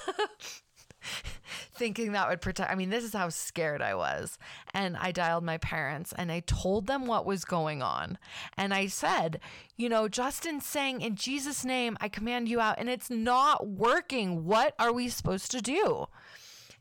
thinking 1.73 2.11
that 2.11 2.29
would 2.29 2.41
protect. 2.41 2.71
I 2.71 2.75
mean, 2.75 2.89
this 2.91 3.03
is 3.03 3.13
how 3.13 3.29
scared 3.29 3.81
I 3.81 3.95
was. 3.95 4.37
And 4.73 4.95
I 4.97 5.11
dialed 5.11 5.43
my 5.43 5.57
parents 5.57 6.13
and 6.15 6.31
I 6.31 6.41
told 6.41 6.87
them 6.87 7.07
what 7.07 7.25
was 7.25 7.43
going 7.43 7.81
on. 7.81 8.17
And 8.55 8.73
I 8.73 8.87
said, 8.87 9.39
you 9.77 9.89
know, 9.89 10.07
Justin's 10.07 10.65
saying, 10.65 11.01
in 11.01 11.15
Jesus' 11.15 11.65
name, 11.65 11.97
I 11.99 12.07
command 12.07 12.49
you 12.49 12.59
out, 12.59 12.75
and 12.77 12.87
it's 12.89 13.09
not 13.09 13.67
working. 13.67 14.45
What 14.45 14.75
are 14.77 14.93
we 14.93 15.09
supposed 15.09 15.49
to 15.51 15.61
do? 15.61 16.07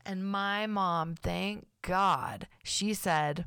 And 0.05 0.25
my 0.25 0.67
mom, 0.67 1.15
thank 1.15 1.67
God, 1.81 2.47
she 2.63 2.93
said, 2.93 3.45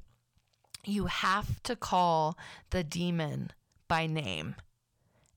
you 0.85 1.07
have 1.07 1.63
to 1.63 1.77
call 1.77 2.37
the 2.71 2.85
demon 2.85 3.51
by 3.89 4.07
name. 4.07 4.57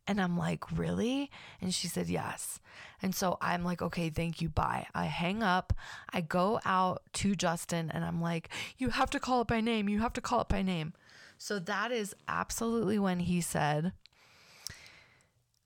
And 0.07 0.21
I'm 0.21 0.37
like, 0.37 0.77
really? 0.77 1.29
And 1.59 1.73
she 1.73 1.87
said, 1.87 2.07
yes. 2.07 2.59
And 3.01 3.13
so 3.13 3.37
I'm 3.41 3.63
like, 3.63 3.81
okay, 3.81 4.09
thank 4.09 4.41
you. 4.41 4.47
Bye. 4.47 4.87
I 4.95 5.05
hang 5.05 5.43
up. 5.43 5.73
I 6.11 6.21
go 6.21 6.61
out 6.63 7.03
to 7.13 7.35
Justin 7.35 7.91
and 7.93 8.05
I'm 8.05 8.21
like, 8.21 8.49
you 8.77 8.89
have 8.89 9.09
to 9.11 9.19
call 9.19 9.41
it 9.41 9.47
by 9.47 9.59
name. 9.59 9.89
You 9.89 9.99
have 9.99 10.13
to 10.13 10.21
call 10.21 10.41
it 10.41 10.47
by 10.47 10.61
name. 10.61 10.93
So 11.37 11.59
that 11.59 11.91
is 11.91 12.15
absolutely 12.27 12.97
when 12.97 13.19
he 13.19 13.41
said, 13.41 13.91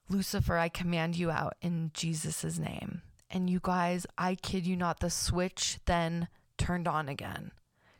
Lucifer, 0.10 0.58
I 0.58 0.70
command 0.70 1.15
you 1.17 1.31
out 1.31 1.55
in 1.62 1.91
Jesus' 1.93 2.58
name. 2.58 3.03
And 3.31 3.50
you 3.50 3.59
guys, 3.61 4.05
I 4.17 4.35
kid 4.35 4.67
you 4.67 4.75
not, 4.75 5.00
the 5.00 5.09
switch 5.09 5.79
then 5.85 6.27
turned 6.57 6.88
on 6.88 7.07
again. 7.07 7.51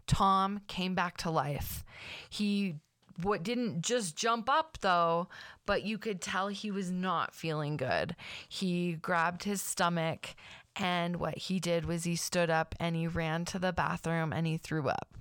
Tom 0.06 0.62
came 0.68 0.94
back 0.94 1.18
to 1.18 1.32
life. 1.32 1.86
He 2.30 2.76
what 3.22 3.44
didn't 3.44 3.82
just 3.82 4.16
jump 4.16 4.50
up 4.50 4.78
though, 4.82 5.28
but 5.66 5.84
you 5.84 5.98
could 5.98 6.22
tell 6.22 6.48
he 6.48 6.72
was 6.72 6.92
not 6.92 7.34
feeling 7.34 7.78
good. 7.78 8.16
He 8.48 8.94
grabbed 8.94 9.44
his 9.44 9.62
stomach 9.62 10.36
and 10.76 11.18
what 11.18 11.38
he 11.38 11.60
did 11.60 11.86
was 11.86 12.04
he 12.04 12.16
stood 12.16 12.50
up 12.50 12.76
and 12.80 12.96
he 12.96 13.08
ran 13.08 13.46
to 13.46 13.60
the 13.60 13.74
bathroom 13.74 14.34
and 14.34 14.48
he 14.48 14.58
threw 14.58 14.90
up. 14.90 15.18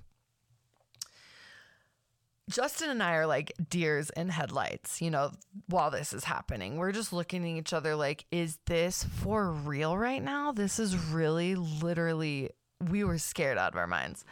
Justin 2.51 2.89
and 2.89 3.01
I 3.01 3.13
are 3.13 3.25
like 3.25 3.53
deers 3.69 4.09
in 4.11 4.29
headlights, 4.29 5.01
you 5.01 5.09
know, 5.09 5.31
while 5.67 5.89
this 5.89 6.13
is 6.13 6.25
happening. 6.25 6.77
We're 6.77 6.91
just 6.91 7.13
looking 7.13 7.43
at 7.43 7.57
each 7.57 7.73
other 7.73 7.95
like, 7.95 8.25
is 8.29 8.59
this 8.65 9.03
for 9.03 9.51
real 9.51 9.97
right 9.97 10.21
now? 10.21 10.51
This 10.51 10.77
is 10.77 10.95
really 10.95 11.55
literally, 11.55 12.49
we 12.89 13.03
were 13.03 13.17
scared 13.17 13.57
out 13.57 13.73
of 13.73 13.77
our 13.77 13.87
minds. 13.87 14.25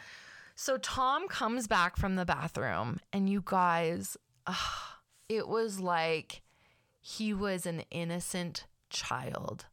So 0.54 0.76
Tom 0.76 1.28
comes 1.28 1.66
back 1.66 1.96
from 1.96 2.16
the 2.16 2.26
bathroom, 2.26 3.00
and 3.12 3.28
you 3.28 3.42
guys, 3.44 4.16
it 5.28 5.48
was 5.48 5.80
like 5.80 6.42
he 7.00 7.32
was 7.32 7.64
an 7.64 7.84
innocent 7.90 8.66
child. 8.90 9.64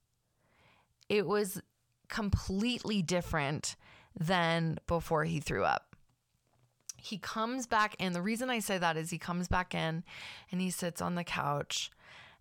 It 1.09 1.27
was 1.27 1.61
completely 2.07 3.01
different 3.01 3.75
than 4.17 4.77
before 4.87 5.25
he 5.25 5.39
threw 5.41 5.65
up. 5.65 5.86
He 6.97 7.17
comes 7.17 7.67
back 7.67 7.95
in. 7.99 8.13
The 8.13 8.21
reason 8.21 8.49
I 8.49 8.59
say 8.59 8.77
that 8.77 8.97
is 8.97 9.09
he 9.09 9.17
comes 9.17 9.47
back 9.47 9.73
in 9.73 10.03
and 10.51 10.61
he 10.61 10.69
sits 10.69 11.01
on 11.01 11.15
the 11.15 11.23
couch 11.23 11.91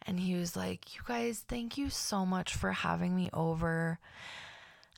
and 0.03 0.21
he 0.21 0.35
was 0.35 0.57
like, 0.57 0.95
You 0.95 1.03
guys, 1.07 1.45
thank 1.47 1.79
you 1.79 1.91
so 1.91 2.27
much 2.27 2.55
for 2.55 2.73
having 2.73 3.15
me 3.15 3.31
over. 3.33 3.99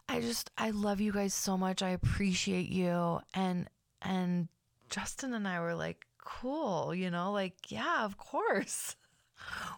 I 0.08 0.20
just 0.20 0.50
I 0.56 0.70
love 0.70 1.00
you 1.00 1.12
guys 1.12 1.34
so 1.34 1.56
much. 1.58 1.82
I 1.82 1.90
appreciate 1.90 2.68
you. 2.68 3.20
And 3.34 3.68
and 4.00 4.48
Justin 4.90 5.34
and 5.34 5.46
I 5.46 5.60
were 5.60 5.74
like, 5.74 6.06
cool, 6.28 6.94
you 6.94 7.10
know, 7.10 7.32
like, 7.32 7.70
yeah, 7.70 8.04
of 8.04 8.16
course. 8.16 8.96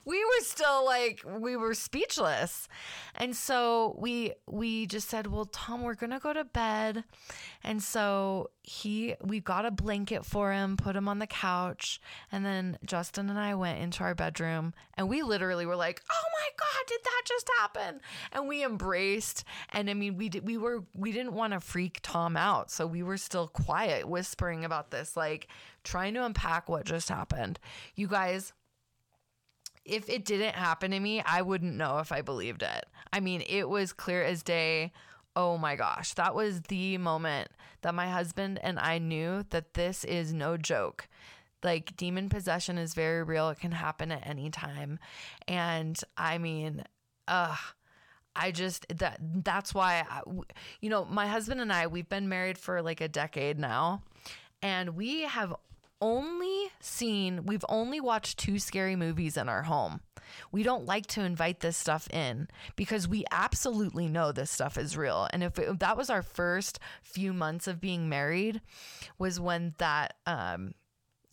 we 0.05 0.25
were 0.25 0.43
still 0.43 0.85
like 0.85 1.23
we 1.27 1.57
were 1.57 1.75
speechless. 1.75 2.69
And 3.15 3.37
so 3.37 3.97
we 3.99 4.33
we 4.47 4.87
just 4.87 5.09
said 5.09 5.27
well 5.27 5.47
tom 5.47 5.83
we're 5.83 5.95
gonna 5.95 6.21
go 6.21 6.33
to 6.33 6.45
bed. 6.45 7.05
And 7.63 7.83
so 7.83 8.51
he 8.63 9.15
we 9.23 9.41
got 9.41 9.67
a 9.67 9.71
blanket 9.71 10.25
for 10.25 10.53
him 10.53 10.77
put 10.77 10.97
him 10.97 11.09
on 11.09 11.19
the 11.19 11.27
couch 11.27 12.01
and 12.31 12.45
then 12.45 12.79
justin 12.85 13.29
and 13.31 13.39
i 13.39 13.55
went 13.55 13.81
into 13.81 14.05
our 14.05 14.15
bedroom 14.15 14.73
and 14.95 15.09
we 15.09 15.23
literally 15.23 15.65
were 15.67 15.75
like 15.75 16.03
oh 16.11 16.25
my 16.33 16.49
god 16.59 16.87
did 16.87 17.01
that 17.03 17.23
just 17.27 17.51
happen? 17.59 18.01
And 18.33 18.47
we 18.49 18.65
embraced 18.65 19.45
and 19.71 19.89
i 19.91 19.95
mean 19.95 20.17
we 20.17 20.29
did 20.29 20.47
we 20.47 20.57
were 20.57 20.85
we 20.95 21.11
didn't 21.11 21.33
want 21.33 21.53
to 21.53 21.61
freak 21.61 22.01
tom 22.03 22.37
out 22.37 22.71
so 22.71 22.87
we 22.87 23.03
were 23.03 23.17
still 23.17 23.49
quiet 23.49 24.09
whispering 24.09 24.65
about 24.65 24.91
this 24.91 25.17
like 25.17 25.49
trying 25.85 26.15
to 26.15 26.25
unpack 26.25 26.69
what 26.69 26.85
just 26.85 27.09
happened. 27.09 27.59
You 27.95 28.09
guys 28.09 28.53
if 29.91 30.09
it 30.09 30.25
didn't 30.25 30.55
happen 30.55 30.93
to 30.93 31.01
me, 31.01 31.21
I 31.27 31.43
wouldn't 31.43 31.75
know 31.75 31.99
if 31.99 32.13
I 32.13 32.23
believed 32.23 32.63
it. 32.63 32.87
I 33.13 33.19
mean, 33.19 33.43
it 33.49 33.69
was 33.69 33.93
clear 33.93 34.23
as 34.23 34.43
day. 34.43 34.93
Oh 35.35 35.59
my 35.59 35.75
gosh, 35.75 36.15
that 36.15 36.35
was 36.35 36.63
the 36.63 36.97
moment 36.99 37.51
that 37.83 37.95
my 37.95 38.09
husband 38.09 38.61
and 38.63 38.79
I 38.79 38.99
knew 38.99 39.45
that 39.51 39.75
this 39.75 40.05
is 40.05 40.33
no 40.33 40.57
joke. 40.57 41.09
Like 41.63 41.97
demon 41.97 42.29
possession 42.29 42.79
is 42.79 42.95
very 42.95 43.23
real. 43.23 43.49
It 43.51 43.59
can 43.59 43.73
happen 43.73 44.13
at 44.13 44.27
any 44.27 44.49
time. 44.51 45.01
And 45.49 46.01
I 46.17 46.39
mean, 46.39 46.85
uh 47.27 47.57
I 48.37 48.53
just 48.53 48.87
that 48.97 49.19
that's 49.21 49.75
why 49.75 50.05
I, 50.09 50.23
you 50.81 50.89
know, 50.89 51.05
my 51.05 51.27
husband 51.27 51.61
and 51.61 51.73
I 51.73 51.89
we've 51.89 52.09
been 52.09 52.29
married 52.29 52.59
for 52.59 52.81
like 52.81 53.01
a 53.01 53.09
decade 53.09 53.59
now 53.59 54.03
and 54.63 54.91
we 54.91 55.23
have 55.23 55.55
only 56.01 56.71
seen, 56.81 57.47
we've 57.47 57.65
only 57.69 58.01
watched 58.01 58.39
two 58.39 58.59
scary 58.59 58.97
movies 58.97 59.37
in 59.37 59.49
our 59.49 59.63
home. 59.63 60.01
We 60.53 60.63
don't 60.63 60.87
like 60.87 61.07
to 61.09 61.25
invite 61.25 61.61
this 61.61 61.77
stuff 61.77 62.09
in 62.11 62.49
because 62.77 63.09
we 63.09 63.25
absolutely 63.33 64.09
know 64.09 64.33
this 64.33 64.51
stuff 64.51 64.79
is 64.79 64.97
real. 64.97 65.29
And 65.33 65.43
if, 65.43 65.59
it, 65.59 65.69
if 65.69 65.79
that 65.81 65.97
was 65.97 66.09
our 66.09 66.23
first 66.23 66.79
few 67.03 67.33
months 67.33 67.67
of 67.67 67.81
being 67.81 68.09
married, 68.09 68.61
was 69.19 69.41
when 69.41 69.75
that 69.79 70.15
um, 70.27 70.75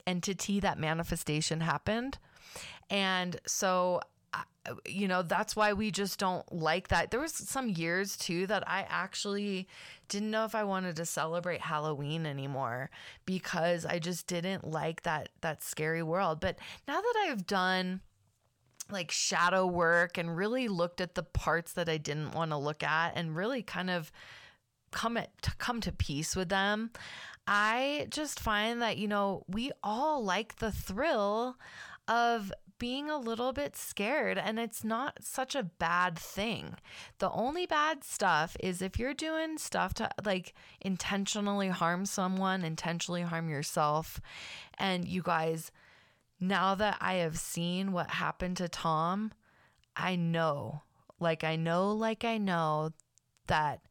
entity, 0.06 0.60
that 0.60 0.80
manifestation 0.80 1.62
happened. 1.62 2.18
And 2.90 3.40
so 3.46 4.02
you 4.86 5.08
know 5.08 5.22
that's 5.22 5.56
why 5.56 5.74
we 5.74 5.92
just 5.92 6.20
don't 6.20 6.52
like 6.52 6.90
that. 6.90 7.12
There 7.12 7.20
was 7.20 7.34
some 7.34 7.70
years 7.70 8.18
too 8.18 8.48
that 8.48 8.68
i 8.68 8.86
actually 8.90 9.68
didn't 10.08 10.32
know 10.32 10.46
if 10.46 10.56
i 10.56 10.64
wanted 10.64 10.96
to 10.96 11.06
celebrate 11.06 11.62
halloween 11.62 12.26
anymore 12.26 12.90
because 13.26 13.86
i 13.86 14.00
just 14.00 14.28
didn't 14.28 14.66
like 14.66 15.04
that 15.04 15.30
that 15.42 15.64
scary 15.64 16.04
world. 16.04 16.40
But 16.40 16.60
now 16.88 17.02
that 17.02 17.26
i've 17.28 17.46
done 17.46 18.02
like 18.92 19.12
shadow 19.12 19.66
work 19.66 20.18
and 20.18 20.36
really 20.36 20.68
looked 20.68 21.02
at 21.02 21.16
the 21.16 21.24
parts 21.24 21.74
that 21.74 21.90
i 21.90 21.98
didn't 21.98 22.32
want 22.32 22.52
to 22.52 22.58
look 22.58 22.84
at 22.84 23.14
and 23.16 23.36
really 23.36 23.62
kind 23.62 23.90
of 23.90 24.12
come 24.92 25.18
at, 25.18 25.42
to 25.42 25.54
come 25.58 25.82
to 25.82 25.92
peace 25.92 26.36
with 26.36 26.50
them 26.50 26.90
i 27.48 28.08
just 28.10 28.40
find 28.40 28.82
that 28.82 28.98
you 28.98 29.08
know 29.08 29.44
we 29.48 29.72
all 29.84 30.24
like 30.24 30.58
the 30.58 30.72
thrill 30.72 31.58
of 32.08 32.52
being 32.80 33.10
a 33.10 33.18
little 33.18 33.54
bit 33.54 33.76
scared 33.76 34.38
and 34.38 34.60
it's 34.60 34.84
not 34.84 35.18
such 35.22 35.56
a 35.56 35.64
bad 35.64 36.18
thing. 36.18 36.76
The 37.20 37.32
only 37.32 37.66
bad 37.66 38.04
stuff 38.04 38.56
is 38.60 38.82
if 38.82 39.00
you're 39.00 39.14
doing 39.14 39.58
stuff 39.58 39.94
to 39.96 40.10
like 40.24 40.54
intentionally 40.82 41.70
harm 41.70 42.06
someone, 42.06 42.64
intentionally 42.64 43.24
harm 43.24 43.50
yourself. 43.50 44.22
And 44.78 45.08
you 45.08 45.22
guys, 45.22 45.72
now 46.40 46.76
that 46.76 46.98
I 47.02 47.16
have 47.16 47.38
seen 47.38 47.92
what 47.92 48.12
happened 48.12 48.58
to 48.58 48.68
Tom, 48.70 49.32
I 49.96 50.16
know, 50.16 50.84
like 51.20 51.44
I 51.44 51.56
know, 51.56 51.92
like 51.92 52.24
I 52.24 52.38
know 52.38 52.92
that 53.48 53.82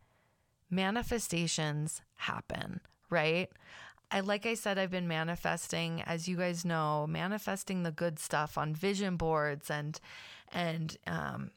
manifestations 0.70 2.02
happen, 2.14 2.80
right? 3.10 3.50
I 4.10 4.20
like 4.20 4.46
I 4.46 4.54
said 4.54 4.78
I've 4.78 4.90
been 4.90 5.08
manifesting 5.08 6.02
as 6.02 6.28
you 6.28 6.36
guys 6.36 6.64
know 6.64 7.06
manifesting 7.08 7.82
the 7.82 7.90
good 7.90 8.18
stuff 8.18 8.56
on 8.56 8.74
vision 8.74 9.16
boards 9.16 9.70
and 9.70 9.98
and 10.52 10.96
um, 11.06 11.50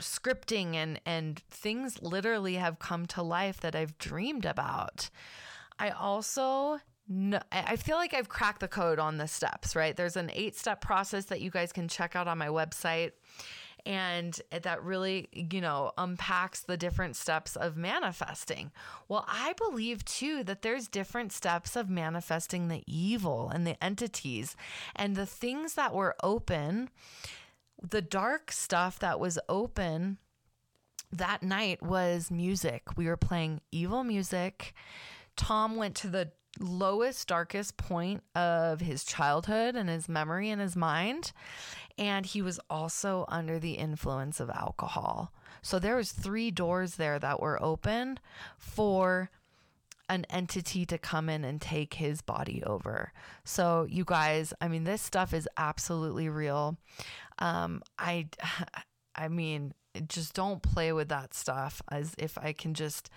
scripting 0.00 0.74
and 0.74 1.00
and 1.06 1.38
things 1.50 2.02
literally 2.02 2.54
have 2.56 2.78
come 2.78 3.06
to 3.06 3.22
life 3.22 3.60
that 3.60 3.74
I've 3.74 3.96
dreamed 3.98 4.44
about. 4.44 5.08
I 5.78 5.90
also 5.90 6.80
no, 7.06 7.38
I 7.52 7.76
feel 7.76 7.96
like 7.96 8.14
I've 8.14 8.30
cracked 8.30 8.60
the 8.60 8.68
code 8.68 8.98
on 8.98 9.18
the 9.18 9.28
steps, 9.28 9.76
right? 9.76 9.94
There's 9.94 10.16
an 10.16 10.30
eight 10.32 10.56
step 10.56 10.80
process 10.80 11.26
that 11.26 11.42
you 11.42 11.50
guys 11.50 11.72
can 11.72 11.86
check 11.86 12.16
out 12.16 12.28
on 12.28 12.38
my 12.38 12.48
website 12.48 13.12
and 13.86 14.40
that 14.50 14.82
really, 14.82 15.28
you 15.32 15.60
know, 15.60 15.92
unpacks 15.98 16.60
the 16.60 16.76
different 16.76 17.16
steps 17.16 17.56
of 17.56 17.76
manifesting. 17.76 18.70
Well, 19.08 19.24
I 19.28 19.54
believe 19.54 20.04
too 20.04 20.42
that 20.44 20.62
there's 20.62 20.88
different 20.88 21.32
steps 21.32 21.76
of 21.76 21.90
manifesting 21.90 22.68
the 22.68 22.82
evil 22.86 23.50
and 23.50 23.66
the 23.66 23.82
entities 23.82 24.56
and 24.96 25.16
the 25.16 25.26
things 25.26 25.74
that 25.74 25.92
were 25.92 26.16
open, 26.22 26.88
the 27.82 28.02
dark 28.02 28.50
stuff 28.52 28.98
that 29.00 29.20
was 29.20 29.38
open 29.48 30.18
that 31.12 31.42
night 31.42 31.82
was 31.82 32.30
music. 32.30 32.96
We 32.96 33.06
were 33.06 33.16
playing 33.16 33.60
evil 33.70 34.02
music. 34.02 34.74
Tom 35.36 35.76
went 35.76 35.94
to 35.96 36.08
the 36.08 36.32
lowest, 36.60 37.28
darkest 37.28 37.76
point 37.76 38.22
of 38.34 38.80
his 38.80 39.04
childhood 39.04 39.74
and 39.74 39.88
his 39.88 40.08
memory 40.08 40.50
and 40.50 40.60
his 40.60 40.76
mind 40.76 41.32
and 41.96 42.26
he 42.26 42.42
was 42.42 42.58
also 42.68 43.24
under 43.28 43.58
the 43.58 43.74
influence 43.74 44.40
of 44.40 44.50
alcohol. 44.50 45.32
So 45.62 45.78
there 45.78 45.96
was 45.96 46.12
three 46.12 46.50
doors 46.50 46.96
there 46.96 47.18
that 47.18 47.40
were 47.40 47.62
open 47.62 48.18
for 48.58 49.30
an 50.08 50.26
entity 50.28 50.84
to 50.84 50.98
come 50.98 51.28
in 51.30 51.44
and 51.44 51.60
take 51.60 51.94
his 51.94 52.20
body 52.20 52.62
over. 52.64 53.12
So 53.44 53.86
you 53.88 54.04
guys, 54.04 54.52
I 54.60 54.68
mean 54.68 54.84
this 54.84 55.02
stuff 55.02 55.32
is 55.32 55.48
absolutely 55.56 56.28
real. 56.28 56.76
Um 57.38 57.82
I 57.98 58.28
I 59.16 59.28
mean, 59.28 59.74
just 60.08 60.34
don't 60.34 60.60
play 60.60 60.92
with 60.92 61.08
that 61.08 61.34
stuff 61.34 61.80
as 61.88 62.14
if 62.18 62.36
I 62.36 62.52
can 62.52 62.74
just 62.74 63.10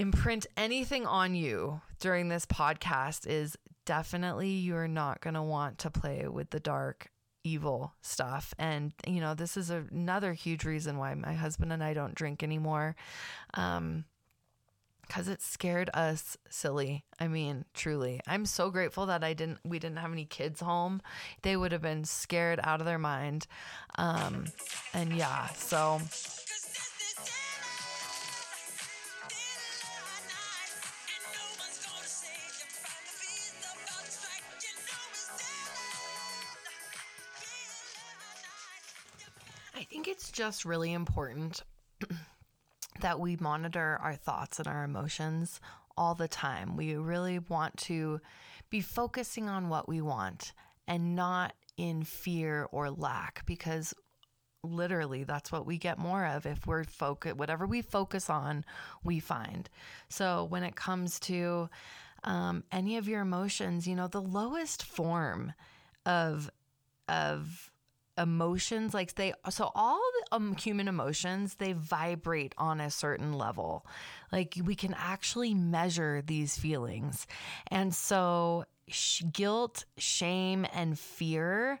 imprint 0.00 0.46
anything 0.56 1.04
on 1.04 1.34
you 1.34 1.82
during 2.00 2.30
this 2.30 2.46
podcast 2.46 3.26
is 3.26 3.54
definitely 3.84 4.48
you're 4.48 4.88
not 4.88 5.20
going 5.20 5.34
to 5.34 5.42
want 5.42 5.76
to 5.76 5.90
play 5.90 6.26
with 6.26 6.48
the 6.48 6.58
dark 6.58 7.10
evil 7.44 7.92
stuff. 8.00 8.54
And, 8.58 8.94
you 9.06 9.20
know, 9.20 9.34
this 9.34 9.58
is 9.58 9.68
another 9.68 10.32
huge 10.32 10.64
reason 10.64 10.96
why 10.96 11.12
my 11.14 11.34
husband 11.34 11.70
and 11.70 11.84
I 11.84 11.92
don't 11.92 12.14
drink 12.14 12.42
anymore. 12.42 12.96
Um, 13.52 14.04
because 15.06 15.26
it 15.26 15.42
scared 15.42 15.90
us 15.92 16.36
silly. 16.48 17.04
I 17.18 17.26
mean, 17.26 17.64
truly. 17.74 18.20
I'm 18.28 18.46
so 18.46 18.70
grateful 18.70 19.06
that 19.06 19.24
I 19.24 19.32
didn't 19.32 19.58
we 19.64 19.80
didn't 19.80 19.98
have 19.98 20.12
any 20.12 20.24
kids 20.24 20.60
home. 20.60 21.02
They 21.42 21.56
would 21.56 21.72
have 21.72 21.82
been 21.82 22.04
scared 22.04 22.60
out 22.62 22.78
of 22.78 22.86
their 22.86 22.96
mind. 22.96 23.48
Um 23.98 24.44
and 24.94 25.12
yeah, 25.12 25.48
so 25.48 26.00
just 40.40 40.64
really 40.64 40.94
important 40.94 41.62
that 43.02 43.20
we 43.20 43.36
monitor 43.36 44.00
our 44.02 44.14
thoughts 44.14 44.58
and 44.58 44.66
our 44.66 44.84
emotions 44.84 45.60
all 45.98 46.14
the 46.14 46.28
time. 46.28 46.78
We 46.78 46.94
really 46.94 47.38
want 47.38 47.76
to 47.76 48.22
be 48.70 48.80
focusing 48.80 49.50
on 49.50 49.68
what 49.68 49.86
we 49.86 50.00
want 50.00 50.54
and 50.88 51.14
not 51.14 51.52
in 51.76 52.04
fear 52.04 52.66
or 52.72 52.90
lack 52.90 53.44
because 53.44 53.92
literally 54.64 55.24
that's 55.24 55.52
what 55.52 55.66
we 55.66 55.76
get 55.76 55.98
more 55.98 56.24
of 56.24 56.46
if 56.46 56.66
we're 56.66 56.84
focus 56.84 57.34
whatever 57.34 57.66
we 57.66 57.82
focus 57.82 58.30
on 58.30 58.64
we 59.04 59.18
find 59.20 59.68
so 60.08 60.44
when 60.44 60.62
it 60.62 60.76
comes 60.76 61.18
to 61.18 61.68
um, 62.24 62.62
any 62.70 62.98
of 62.98 63.08
your 63.08 63.22
emotions 63.22 63.86
you 63.86 63.94
know 63.94 64.06
the 64.08 64.20
lowest 64.20 64.82
form 64.82 65.52
of 66.04 66.50
of 67.08 67.69
emotions 68.20 68.94
like 68.94 69.14
they 69.14 69.32
so 69.48 69.70
all 69.74 70.00
um, 70.32 70.54
human 70.56 70.88
emotions 70.88 71.54
they 71.54 71.72
vibrate 71.72 72.54
on 72.58 72.80
a 72.80 72.90
certain 72.90 73.32
level. 73.32 73.86
Like 74.32 74.56
we 74.62 74.74
can 74.74 74.94
actually 74.98 75.54
measure 75.54 76.22
these 76.24 76.56
feelings. 76.56 77.26
And 77.68 77.94
so 77.94 78.64
sh- 78.88 79.22
guilt 79.32 79.84
shame 79.96 80.66
and 80.72 80.98
fear 80.98 81.80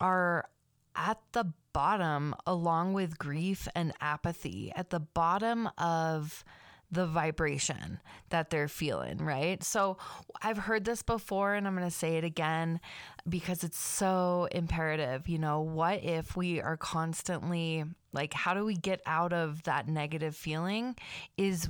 are 0.00 0.48
at 0.94 1.18
the 1.32 1.52
bottom 1.72 2.34
along 2.46 2.92
with 2.92 3.18
grief 3.18 3.66
and 3.74 3.92
apathy 4.00 4.72
at 4.76 4.90
the 4.90 5.00
bottom 5.00 5.68
of 5.78 6.44
the 6.92 7.06
vibration 7.06 7.98
that 8.28 8.50
they're 8.50 8.68
feeling, 8.68 9.16
right? 9.16 9.64
So 9.64 9.96
I've 10.42 10.58
heard 10.58 10.84
this 10.84 11.02
before 11.02 11.54
and 11.54 11.66
I'm 11.66 11.74
going 11.74 11.88
to 11.88 11.90
say 11.90 12.16
it 12.16 12.24
again 12.24 12.80
because 13.26 13.64
it's 13.64 13.78
so 13.78 14.46
imperative. 14.52 15.26
You 15.26 15.38
know, 15.38 15.62
what 15.62 16.04
if 16.04 16.36
we 16.36 16.60
are 16.60 16.76
constantly 16.76 17.84
like, 18.12 18.34
how 18.34 18.52
do 18.52 18.64
we 18.66 18.74
get 18.74 19.00
out 19.06 19.32
of 19.32 19.62
that 19.62 19.88
negative 19.88 20.36
feeling? 20.36 20.94
Is 21.38 21.66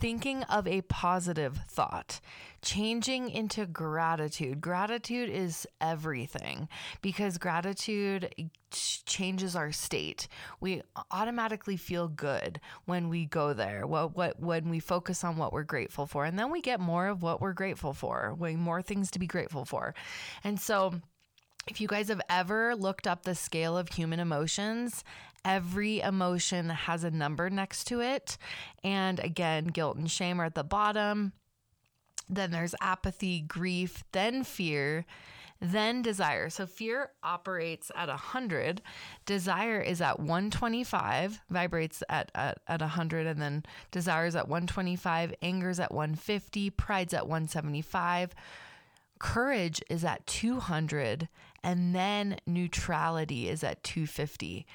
thinking 0.00 0.42
of 0.44 0.66
a 0.66 0.80
positive 0.82 1.60
thought, 1.68 2.20
changing 2.62 3.28
into 3.30 3.66
gratitude. 3.66 4.60
Gratitude 4.60 5.28
is 5.28 5.66
everything 5.80 6.68
because 7.02 7.38
gratitude 7.38 8.50
changes 8.72 9.54
our 9.54 9.72
state. 9.72 10.26
We 10.58 10.82
automatically 11.10 11.76
feel 11.76 12.08
good 12.08 12.60
when 12.86 13.08
we 13.10 13.26
go 13.26 13.52
there. 13.52 13.86
What 13.86 14.16
what 14.16 14.40
when 14.40 14.70
we 14.70 14.80
focus 14.80 15.22
on 15.22 15.36
what 15.36 15.52
we're 15.52 15.62
grateful 15.64 16.06
for, 16.06 16.24
and 16.24 16.38
then 16.38 16.50
we 16.50 16.62
get 16.62 16.80
more 16.80 17.08
of 17.08 17.22
what 17.22 17.40
we're 17.40 17.52
grateful 17.52 17.92
for. 17.92 18.36
More 18.40 18.82
things 18.82 19.10
to 19.12 19.18
be 19.18 19.26
grateful 19.26 19.64
for, 19.64 19.94
and 20.42 20.58
so. 20.58 20.94
If 21.68 21.78
you 21.78 21.88
guys 21.88 22.08
have 22.08 22.22
ever 22.30 22.74
looked 22.74 23.06
up 23.06 23.22
the 23.22 23.34
scale 23.34 23.76
of 23.76 23.90
human 23.90 24.18
emotions 24.18 25.04
every 25.44 26.00
emotion 26.00 26.68
has 26.68 27.04
a 27.04 27.10
number 27.10 27.50
next 27.50 27.84
to 27.84 28.00
it. 28.00 28.36
And 28.84 29.18
again, 29.20 29.66
guilt 29.66 29.96
and 29.96 30.10
shame 30.10 30.40
are 30.40 30.46
at 30.46 30.54
the 30.54 30.64
bottom. 30.64 31.32
Then 32.28 32.50
there's 32.52 32.74
apathy, 32.80 33.40
grief, 33.40 34.04
then 34.12 34.44
fear, 34.44 35.04
then 35.60 36.00
desire. 36.00 36.48
So 36.48 36.66
fear 36.66 37.10
operates 37.22 37.90
at 37.94 38.08
100, 38.08 38.80
desire 39.26 39.80
is 39.80 40.00
at 40.00 40.18
125, 40.18 41.40
vibrates 41.50 42.02
at, 42.08 42.30
at, 42.34 42.60
at 42.66 42.80
100, 42.80 43.26
and 43.26 43.42
then 43.42 43.64
desire 43.90 44.26
is 44.26 44.36
at 44.36 44.48
125, 44.48 45.34
anger's 45.42 45.78
at 45.78 45.92
150, 45.92 46.70
pride's 46.70 47.12
at 47.12 47.26
175, 47.26 48.34
courage 49.18 49.82
is 49.90 50.02
at 50.02 50.26
200, 50.26 51.28
and 51.62 51.94
then 51.94 52.38
neutrality 52.46 53.48
is 53.48 53.62
at 53.62 53.82
250. 53.84 54.66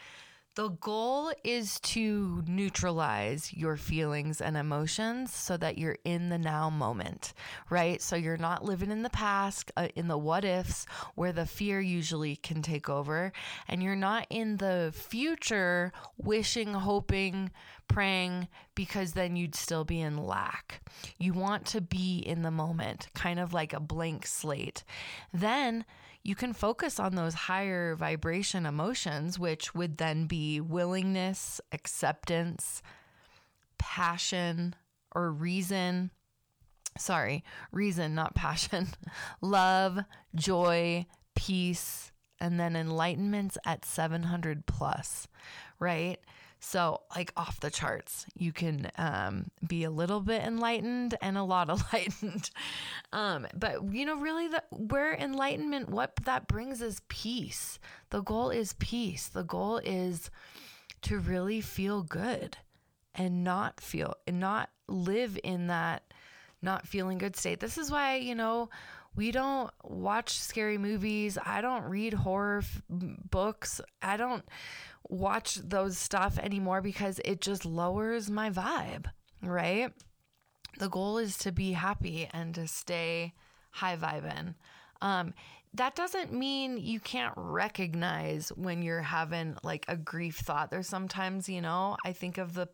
The 0.56 0.70
goal 0.70 1.34
is 1.44 1.82
to 1.82 2.41
neutralize 2.48 3.52
your 3.52 3.76
feelings 3.76 4.39
and 4.39 4.56
emotions 4.56 5.34
so 5.34 5.58
that 5.58 5.78
you're 5.78 5.98
in 6.06 6.30
the 6.30 6.38
now 6.38 6.70
moment, 6.70 7.34
right? 7.70 8.02
So 8.02 8.15
you're 8.15 8.38
not 8.38 8.63
living 8.63 8.89
in 8.89 9.04
the 9.04 9.10
past, 9.10 9.74
uh, 9.76 9.89
in 9.96 10.08
the 10.08 10.18
what 10.18 10.46
ifs, 10.46 10.86
where 11.15 11.34
the 11.34 11.46
fear 11.46 11.82
usually 11.82 12.38
can 12.38 12.62
take 12.62 12.88
over, 12.88 13.34
and 13.68 13.84
you're 13.84 13.98
not 13.98 14.28
in 14.30 14.56
the 14.56 14.94
future 14.96 15.91
wishing, 16.15 16.74
hoping, 16.74 17.52
praying, 17.89 18.48
because 18.76 19.12
then 19.12 19.36
you'd 19.36 19.56
still 19.56 19.84
be 19.84 20.00
in 20.00 20.18
lack. 20.18 20.80
You 21.18 21.34
want 21.34 21.65
to 21.68 21.82
be 21.82 22.20
in 22.20 22.44
the 22.44 22.52
moment, 22.52 23.10
kind 23.13 23.41
of 23.41 23.54
like 23.54 23.74
a 23.74 23.82
blank 23.82 24.26
slate. 24.26 24.86
Then 25.34 25.84
you 26.26 26.34
can 26.34 26.54
focus 26.54 27.00
on 27.00 27.14
those 27.14 27.36
higher 27.36 27.96
vibration 27.96 28.66
emotions, 28.66 29.38
which 29.38 29.76
would 29.76 29.98
then 29.98 30.26
be 30.26 30.60
willingness, 30.60 31.62
acceptance, 31.72 32.82
passion, 33.78 34.74
or 35.14 35.32
reason. 35.32 36.10
Sorry, 36.98 37.44
reason, 37.72 38.16
not 38.16 38.34
passion. 38.34 38.88
Love, 39.42 40.00
joy, 40.34 41.06
peace, 41.36 42.12
and 42.40 42.60
then 42.60 42.76
enlightenment's 42.76 43.60
at 43.64 43.86
700 43.86 44.66
plus, 44.66 45.28
right? 45.78 46.18
So, 46.60 47.02
like 47.15 47.32
off 47.38 47.60
the 47.60 47.70
charts, 47.70 48.26
you 48.36 48.52
can 48.52 48.89
um, 48.98 49.52
be 49.65 49.84
a 49.84 49.89
little 49.89 50.20
bit 50.20 50.41
enlightened 50.41 51.15
and 51.22 51.38
a 51.38 51.44
lot 51.44 51.70
enlightened. 51.94 52.50
um, 53.13 53.48
but 53.54 53.94
you 53.94 54.06
know, 54.06 54.18
really, 54.18 54.48
the, 54.48 54.63
where 54.72 55.13
enlightenment, 55.13 55.89
what 55.89 56.15
that 56.26 56.48
brings 56.48 56.82
is 56.82 57.02
peace. 57.08 57.80
The 58.10 58.22
goal 58.22 58.50
is 58.50 58.74
peace. 58.74 59.28
The 59.28 59.44
goal 59.44 59.78
is 59.78 60.32
to 61.04 61.20
really 61.20 61.62
feel 61.62 62.02
good 62.02 62.58
and 63.13 63.44
not 63.44 63.80
feel 63.80 64.15
and 64.26 64.39
not 64.39 64.70
live 64.88 65.38
in 65.44 65.68
that 65.68 66.04
not 66.62 66.88
feeling 66.88 67.18
good 67.18 67.36
state. 67.36 67.60
This 67.60 67.78
is 67.78 67.91
why, 67.91 68.15
you 68.15 68.36
know, 68.36 68.70
we 69.15 69.32
don't 69.32 69.72
watch 69.84 70.38
scary 70.38 70.78
movies. 70.78 71.38
I 71.44 71.62
don't 71.62 71.86
read 71.86 72.13
horror 72.13 72.60
f- 72.63 72.82
books. 72.89 73.80
I 74.02 74.18
don't 74.18 74.44
watch 75.10 75.56
those 75.56 75.98
stuff 75.98 76.38
anymore 76.39 76.82
because 76.82 77.20
it 77.26 77.41
just 77.41 77.65
lowers 77.65 78.30
my 78.30 78.50
vibe, 78.50 79.06
right? 79.41 79.91
The 80.78 80.89
goal 80.89 81.18
is 81.18 81.38
to 81.39 81.52
be 81.52 81.74
happy 81.74 82.30
and 82.34 82.54
to 82.56 82.68
stay 82.68 83.34
high 83.72 83.98
vibing. 83.98 84.56
Um, 85.01 85.34
that 85.75 85.95
doesn't 85.95 86.31
mean 86.31 86.77
you 86.77 87.01
can't 87.01 87.34
recognize 87.36 88.49
when 88.55 88.81
you're 88.81 89.01
having 89.01 89.58
like 89.62 89.86
a 89.89 89.97
grief 89.97 90.38
thought. 90.38 90.71
There's 90.71 90.88
sometimes, 90.88 91.49
you 91.49 91.62
know, 91.62 91.97
I 92.05 92.13
think 92.13 92.38
of 92.38 92.53
the 92.53 92.69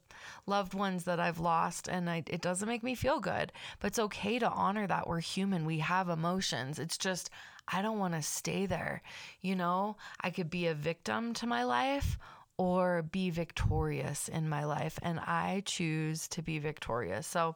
loved 0.45 0.75
ones 0.75 1.05
that 1.05 1.19
I've 1.19 1.39
lost 1.39 1.87
and 1.87 2.09
I, 2.09 2.23
it 2.27 2.41
doesn't 2.41 2.67
make 2.67 2.83
me 2.83 2.93
feel 2.93 3.19
good, 3.19 3.51
but 3.79 3.87
it's 3.87 3.99
okay 3.99 4.37
to 4.37 4.49
honor 4.49 4.85
that. 4.85 5.07
We're 5.07 5.19
human, 5.19 5.65
we 5.65 5.79
have 5.79 6.09
emotions. 6.09 6.77
It's 6.77 6.97
just, 6.97 7.31
I 7.67 7.81
don't 7.81 7.99
want 7.99 8.13
to 8.13 8.21
stay 8.21 8.67
there. 8.67 9.01
You 9.41 9.55
know, 9.55 9.97
I 10.19 10.29
could 10.29 10.51
be 10.51 10.67
a 10.67 10.75
victim 10.75 11.33
to 11.35 11.47
my 11.47 11.63
life 11.63 12.19
or 12.57 13.01
be 13.01 13.31
victorious 13.31 14.27
in 14.27 14.47
my 14.47 14.65
life, 14.65 14.99
and 15.01 15.19
I 15.19 15.63
choose 15.65 16.27
to 16.27 16.43
be 16.43 16.59
victorious. 16.59 17.25
So, 17.25 17.55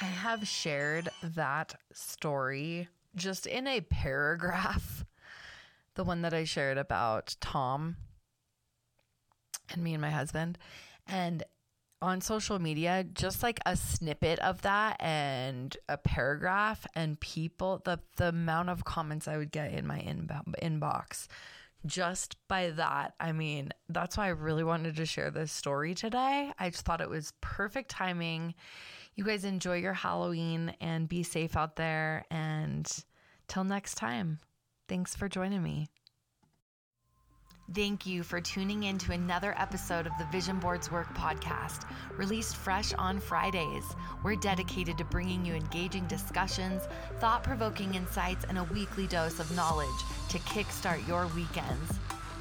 I 0.00 0.04
have 0.04 0.46
shared 0.46 1.08
that 1.22 1.74
story 1.92 2.88
just 3.14 3.46
in 3.46 3.66
a 3.66 3.80
paragraph, 3.80 5.06
the 5.94 6.04
one 6.04 6.22
that 6.22 6.34
I 6.34 6.44
shared 6.44 6.76
about 6.76 7.36
Tom 7.40 7.96
and 9.72 9.82
me 9.82 9.94
and 9.94 10.02
my 10.02 10.10
husband. 10.10 10.58
And 11.06 11.42
on 12.02 12.20
social 12.20 12.58
media, 12.58 13.06
just 13.14 13.42
like 13.42 13.58
a 13.64 13.74
snippet 13.74 14.38
of 14.40 14.60
that 14.62 14.96
and 15.00 15.74
a 15.88 15.96
paragraph 15.96 16.86
and 16.94 17.18
people, 17.18 17.80
the, 17.84 17.98
the 18.16 18.28
amount 18.28 18.68
of 18.68 18.84
comments 18.84 19.26
I 19.26 19.38
would 19.38 19.50
get 19.50 19.72
in 19.72 19.86
my 19.86 20.00
inbox 20.00 21.26
just 21.86 22.36
by 22.48 22.70
that. 22.70 23.14
I 23.18 23.32
mean, 23.32 23.70
that's 23.88 24.16
why 24.16 24.26
I 24.26 24.30
really 24.30 24.64
wanted 24.64 24.96
to 24.96 25.06
share 25.06 25.30
this 25.30 25.52
story 25.52 25.94
today. 25.94 26.52
I 26.58 26.70
just 26.70 26.84
thought 26.84 27.00
it 27.00 27.08
was 27.08 27.32
perfect 27.40 27.90
timing. 27.90 28.54
You 29.16 29.24
guys 29.24 29.46
enjoy 29.46 29.78
your 29.78 29.94
Halloween 29.94 30.74
and 30.78 31.08
be 31.08 31.22
safe 31.22 31.56
out 31.56 31.76
there. 31.76 32.26
And 32.30 32.86
till 33.48 33.64
next 33.64 33.94
time, 33.94 34.40
thanks 34.88 35.16
for 35.16 35.26
joining 35.26 35.62
me. 35.62 35.88
Thank 37.74 38.06
you 38.06 38.22
for 38.22 38.42
tuning 38.42 38.84
in 38.84 38.98
to 38.98 39.12
another 39.12 39.54
episode 39.58 40.06
of 40.06 40.12
the 40.18 40.26
Vision 40.26 40.60
Boards 40.60 40.92
Work 40.92 41.12
podcast, 41.16 41.90
released 42.16 42.56
fresh 42.56 42.92
on 42.92 43.18
Fridays. 43.18 43.84
We're 44.22 44.36
dedicated 44.36 44.98
to 44.98 45.04
bringing 45.04 45.44
you 45.46 45.54
engaging 45.54 46.06
discussions, 46.06 46.82
thought 47.18 47.42
provoking 47.42 47.94
insights, 47.94 48.44
and 48.48 48.58
a 48.58 48.64
weekly 48.64 49.06
dose 49.06 49.40
of 49.40 49.50
knowledge 49.56 49.88
to 50.28 50.38
kickstart 50.40 51.08
your 51.08 51.26
weekends. 51.34 51.94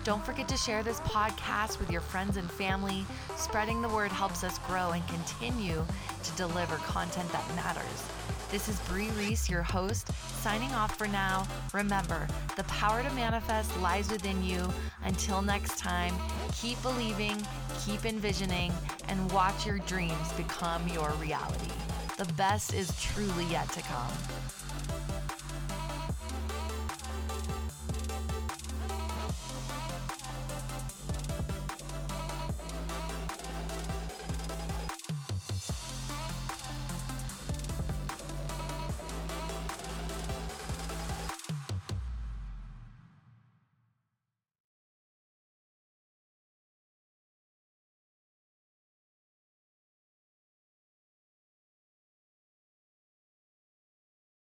Don't 0.05 0.23
forget 0.23 0.47
to 0.49 0.55
share 0.55 0.83
this 0.83 0.99
podcast 0.99 1.79
with 1.79 1.89
your 1.89 1.99
friends 1.99 2.37
and 2.37 2.49
family. 2.51 3.07
Spreading 3.37 3.81
the 3.81 3.89
word 3.89 4.11
helps 4.11 4.43
us 4.43 4.59
grow 4.59 4.91
and 4.91 5.05
continue 5.07 5.83
to 6.21 6.31
deliver 6.33 6.75
content 6.75 7.27
that 7.31 7.55
matters. 7.55 8.07
This 8.51 8.69
is 8.69 8.79
Brie 8.81 9.09
Reese, 9.17 9.49
your 9.49 9.63
host, 9.63 10.11
signing 10.43 10.71
off 10.73 10.95
for 10.95 11.07
now. 11.07 11.47
Remember, 11.73 12.27
the 12.55 12.65
power 12.65 13.01
to 13.01 13.09
manifest 13.15 13.75
lies 13.79 14.11
within 14.11 14.43
you. 14.43 14.71
Until 15.05 15.41
next 15.41 15.79
time, 15.79 16.13
keep 16.53 16.79
believing, 16.83 17.43
keep 17.83 18.05
envisioning, 18.05 18.71
and 19.07 19.31
watch 19.31 19.65
your 19.65 19.79
dreams 19.79 20.31
become 20.33 20.87
your 20.89 21.09
reality. 21.13 21.71
The 22.17 22.31
best 22.33 22.75
is 22.75 22.95
truly 23.01 23.45
yet 23.45 23.71
to 23.71 23.81
come. 23.81 24.13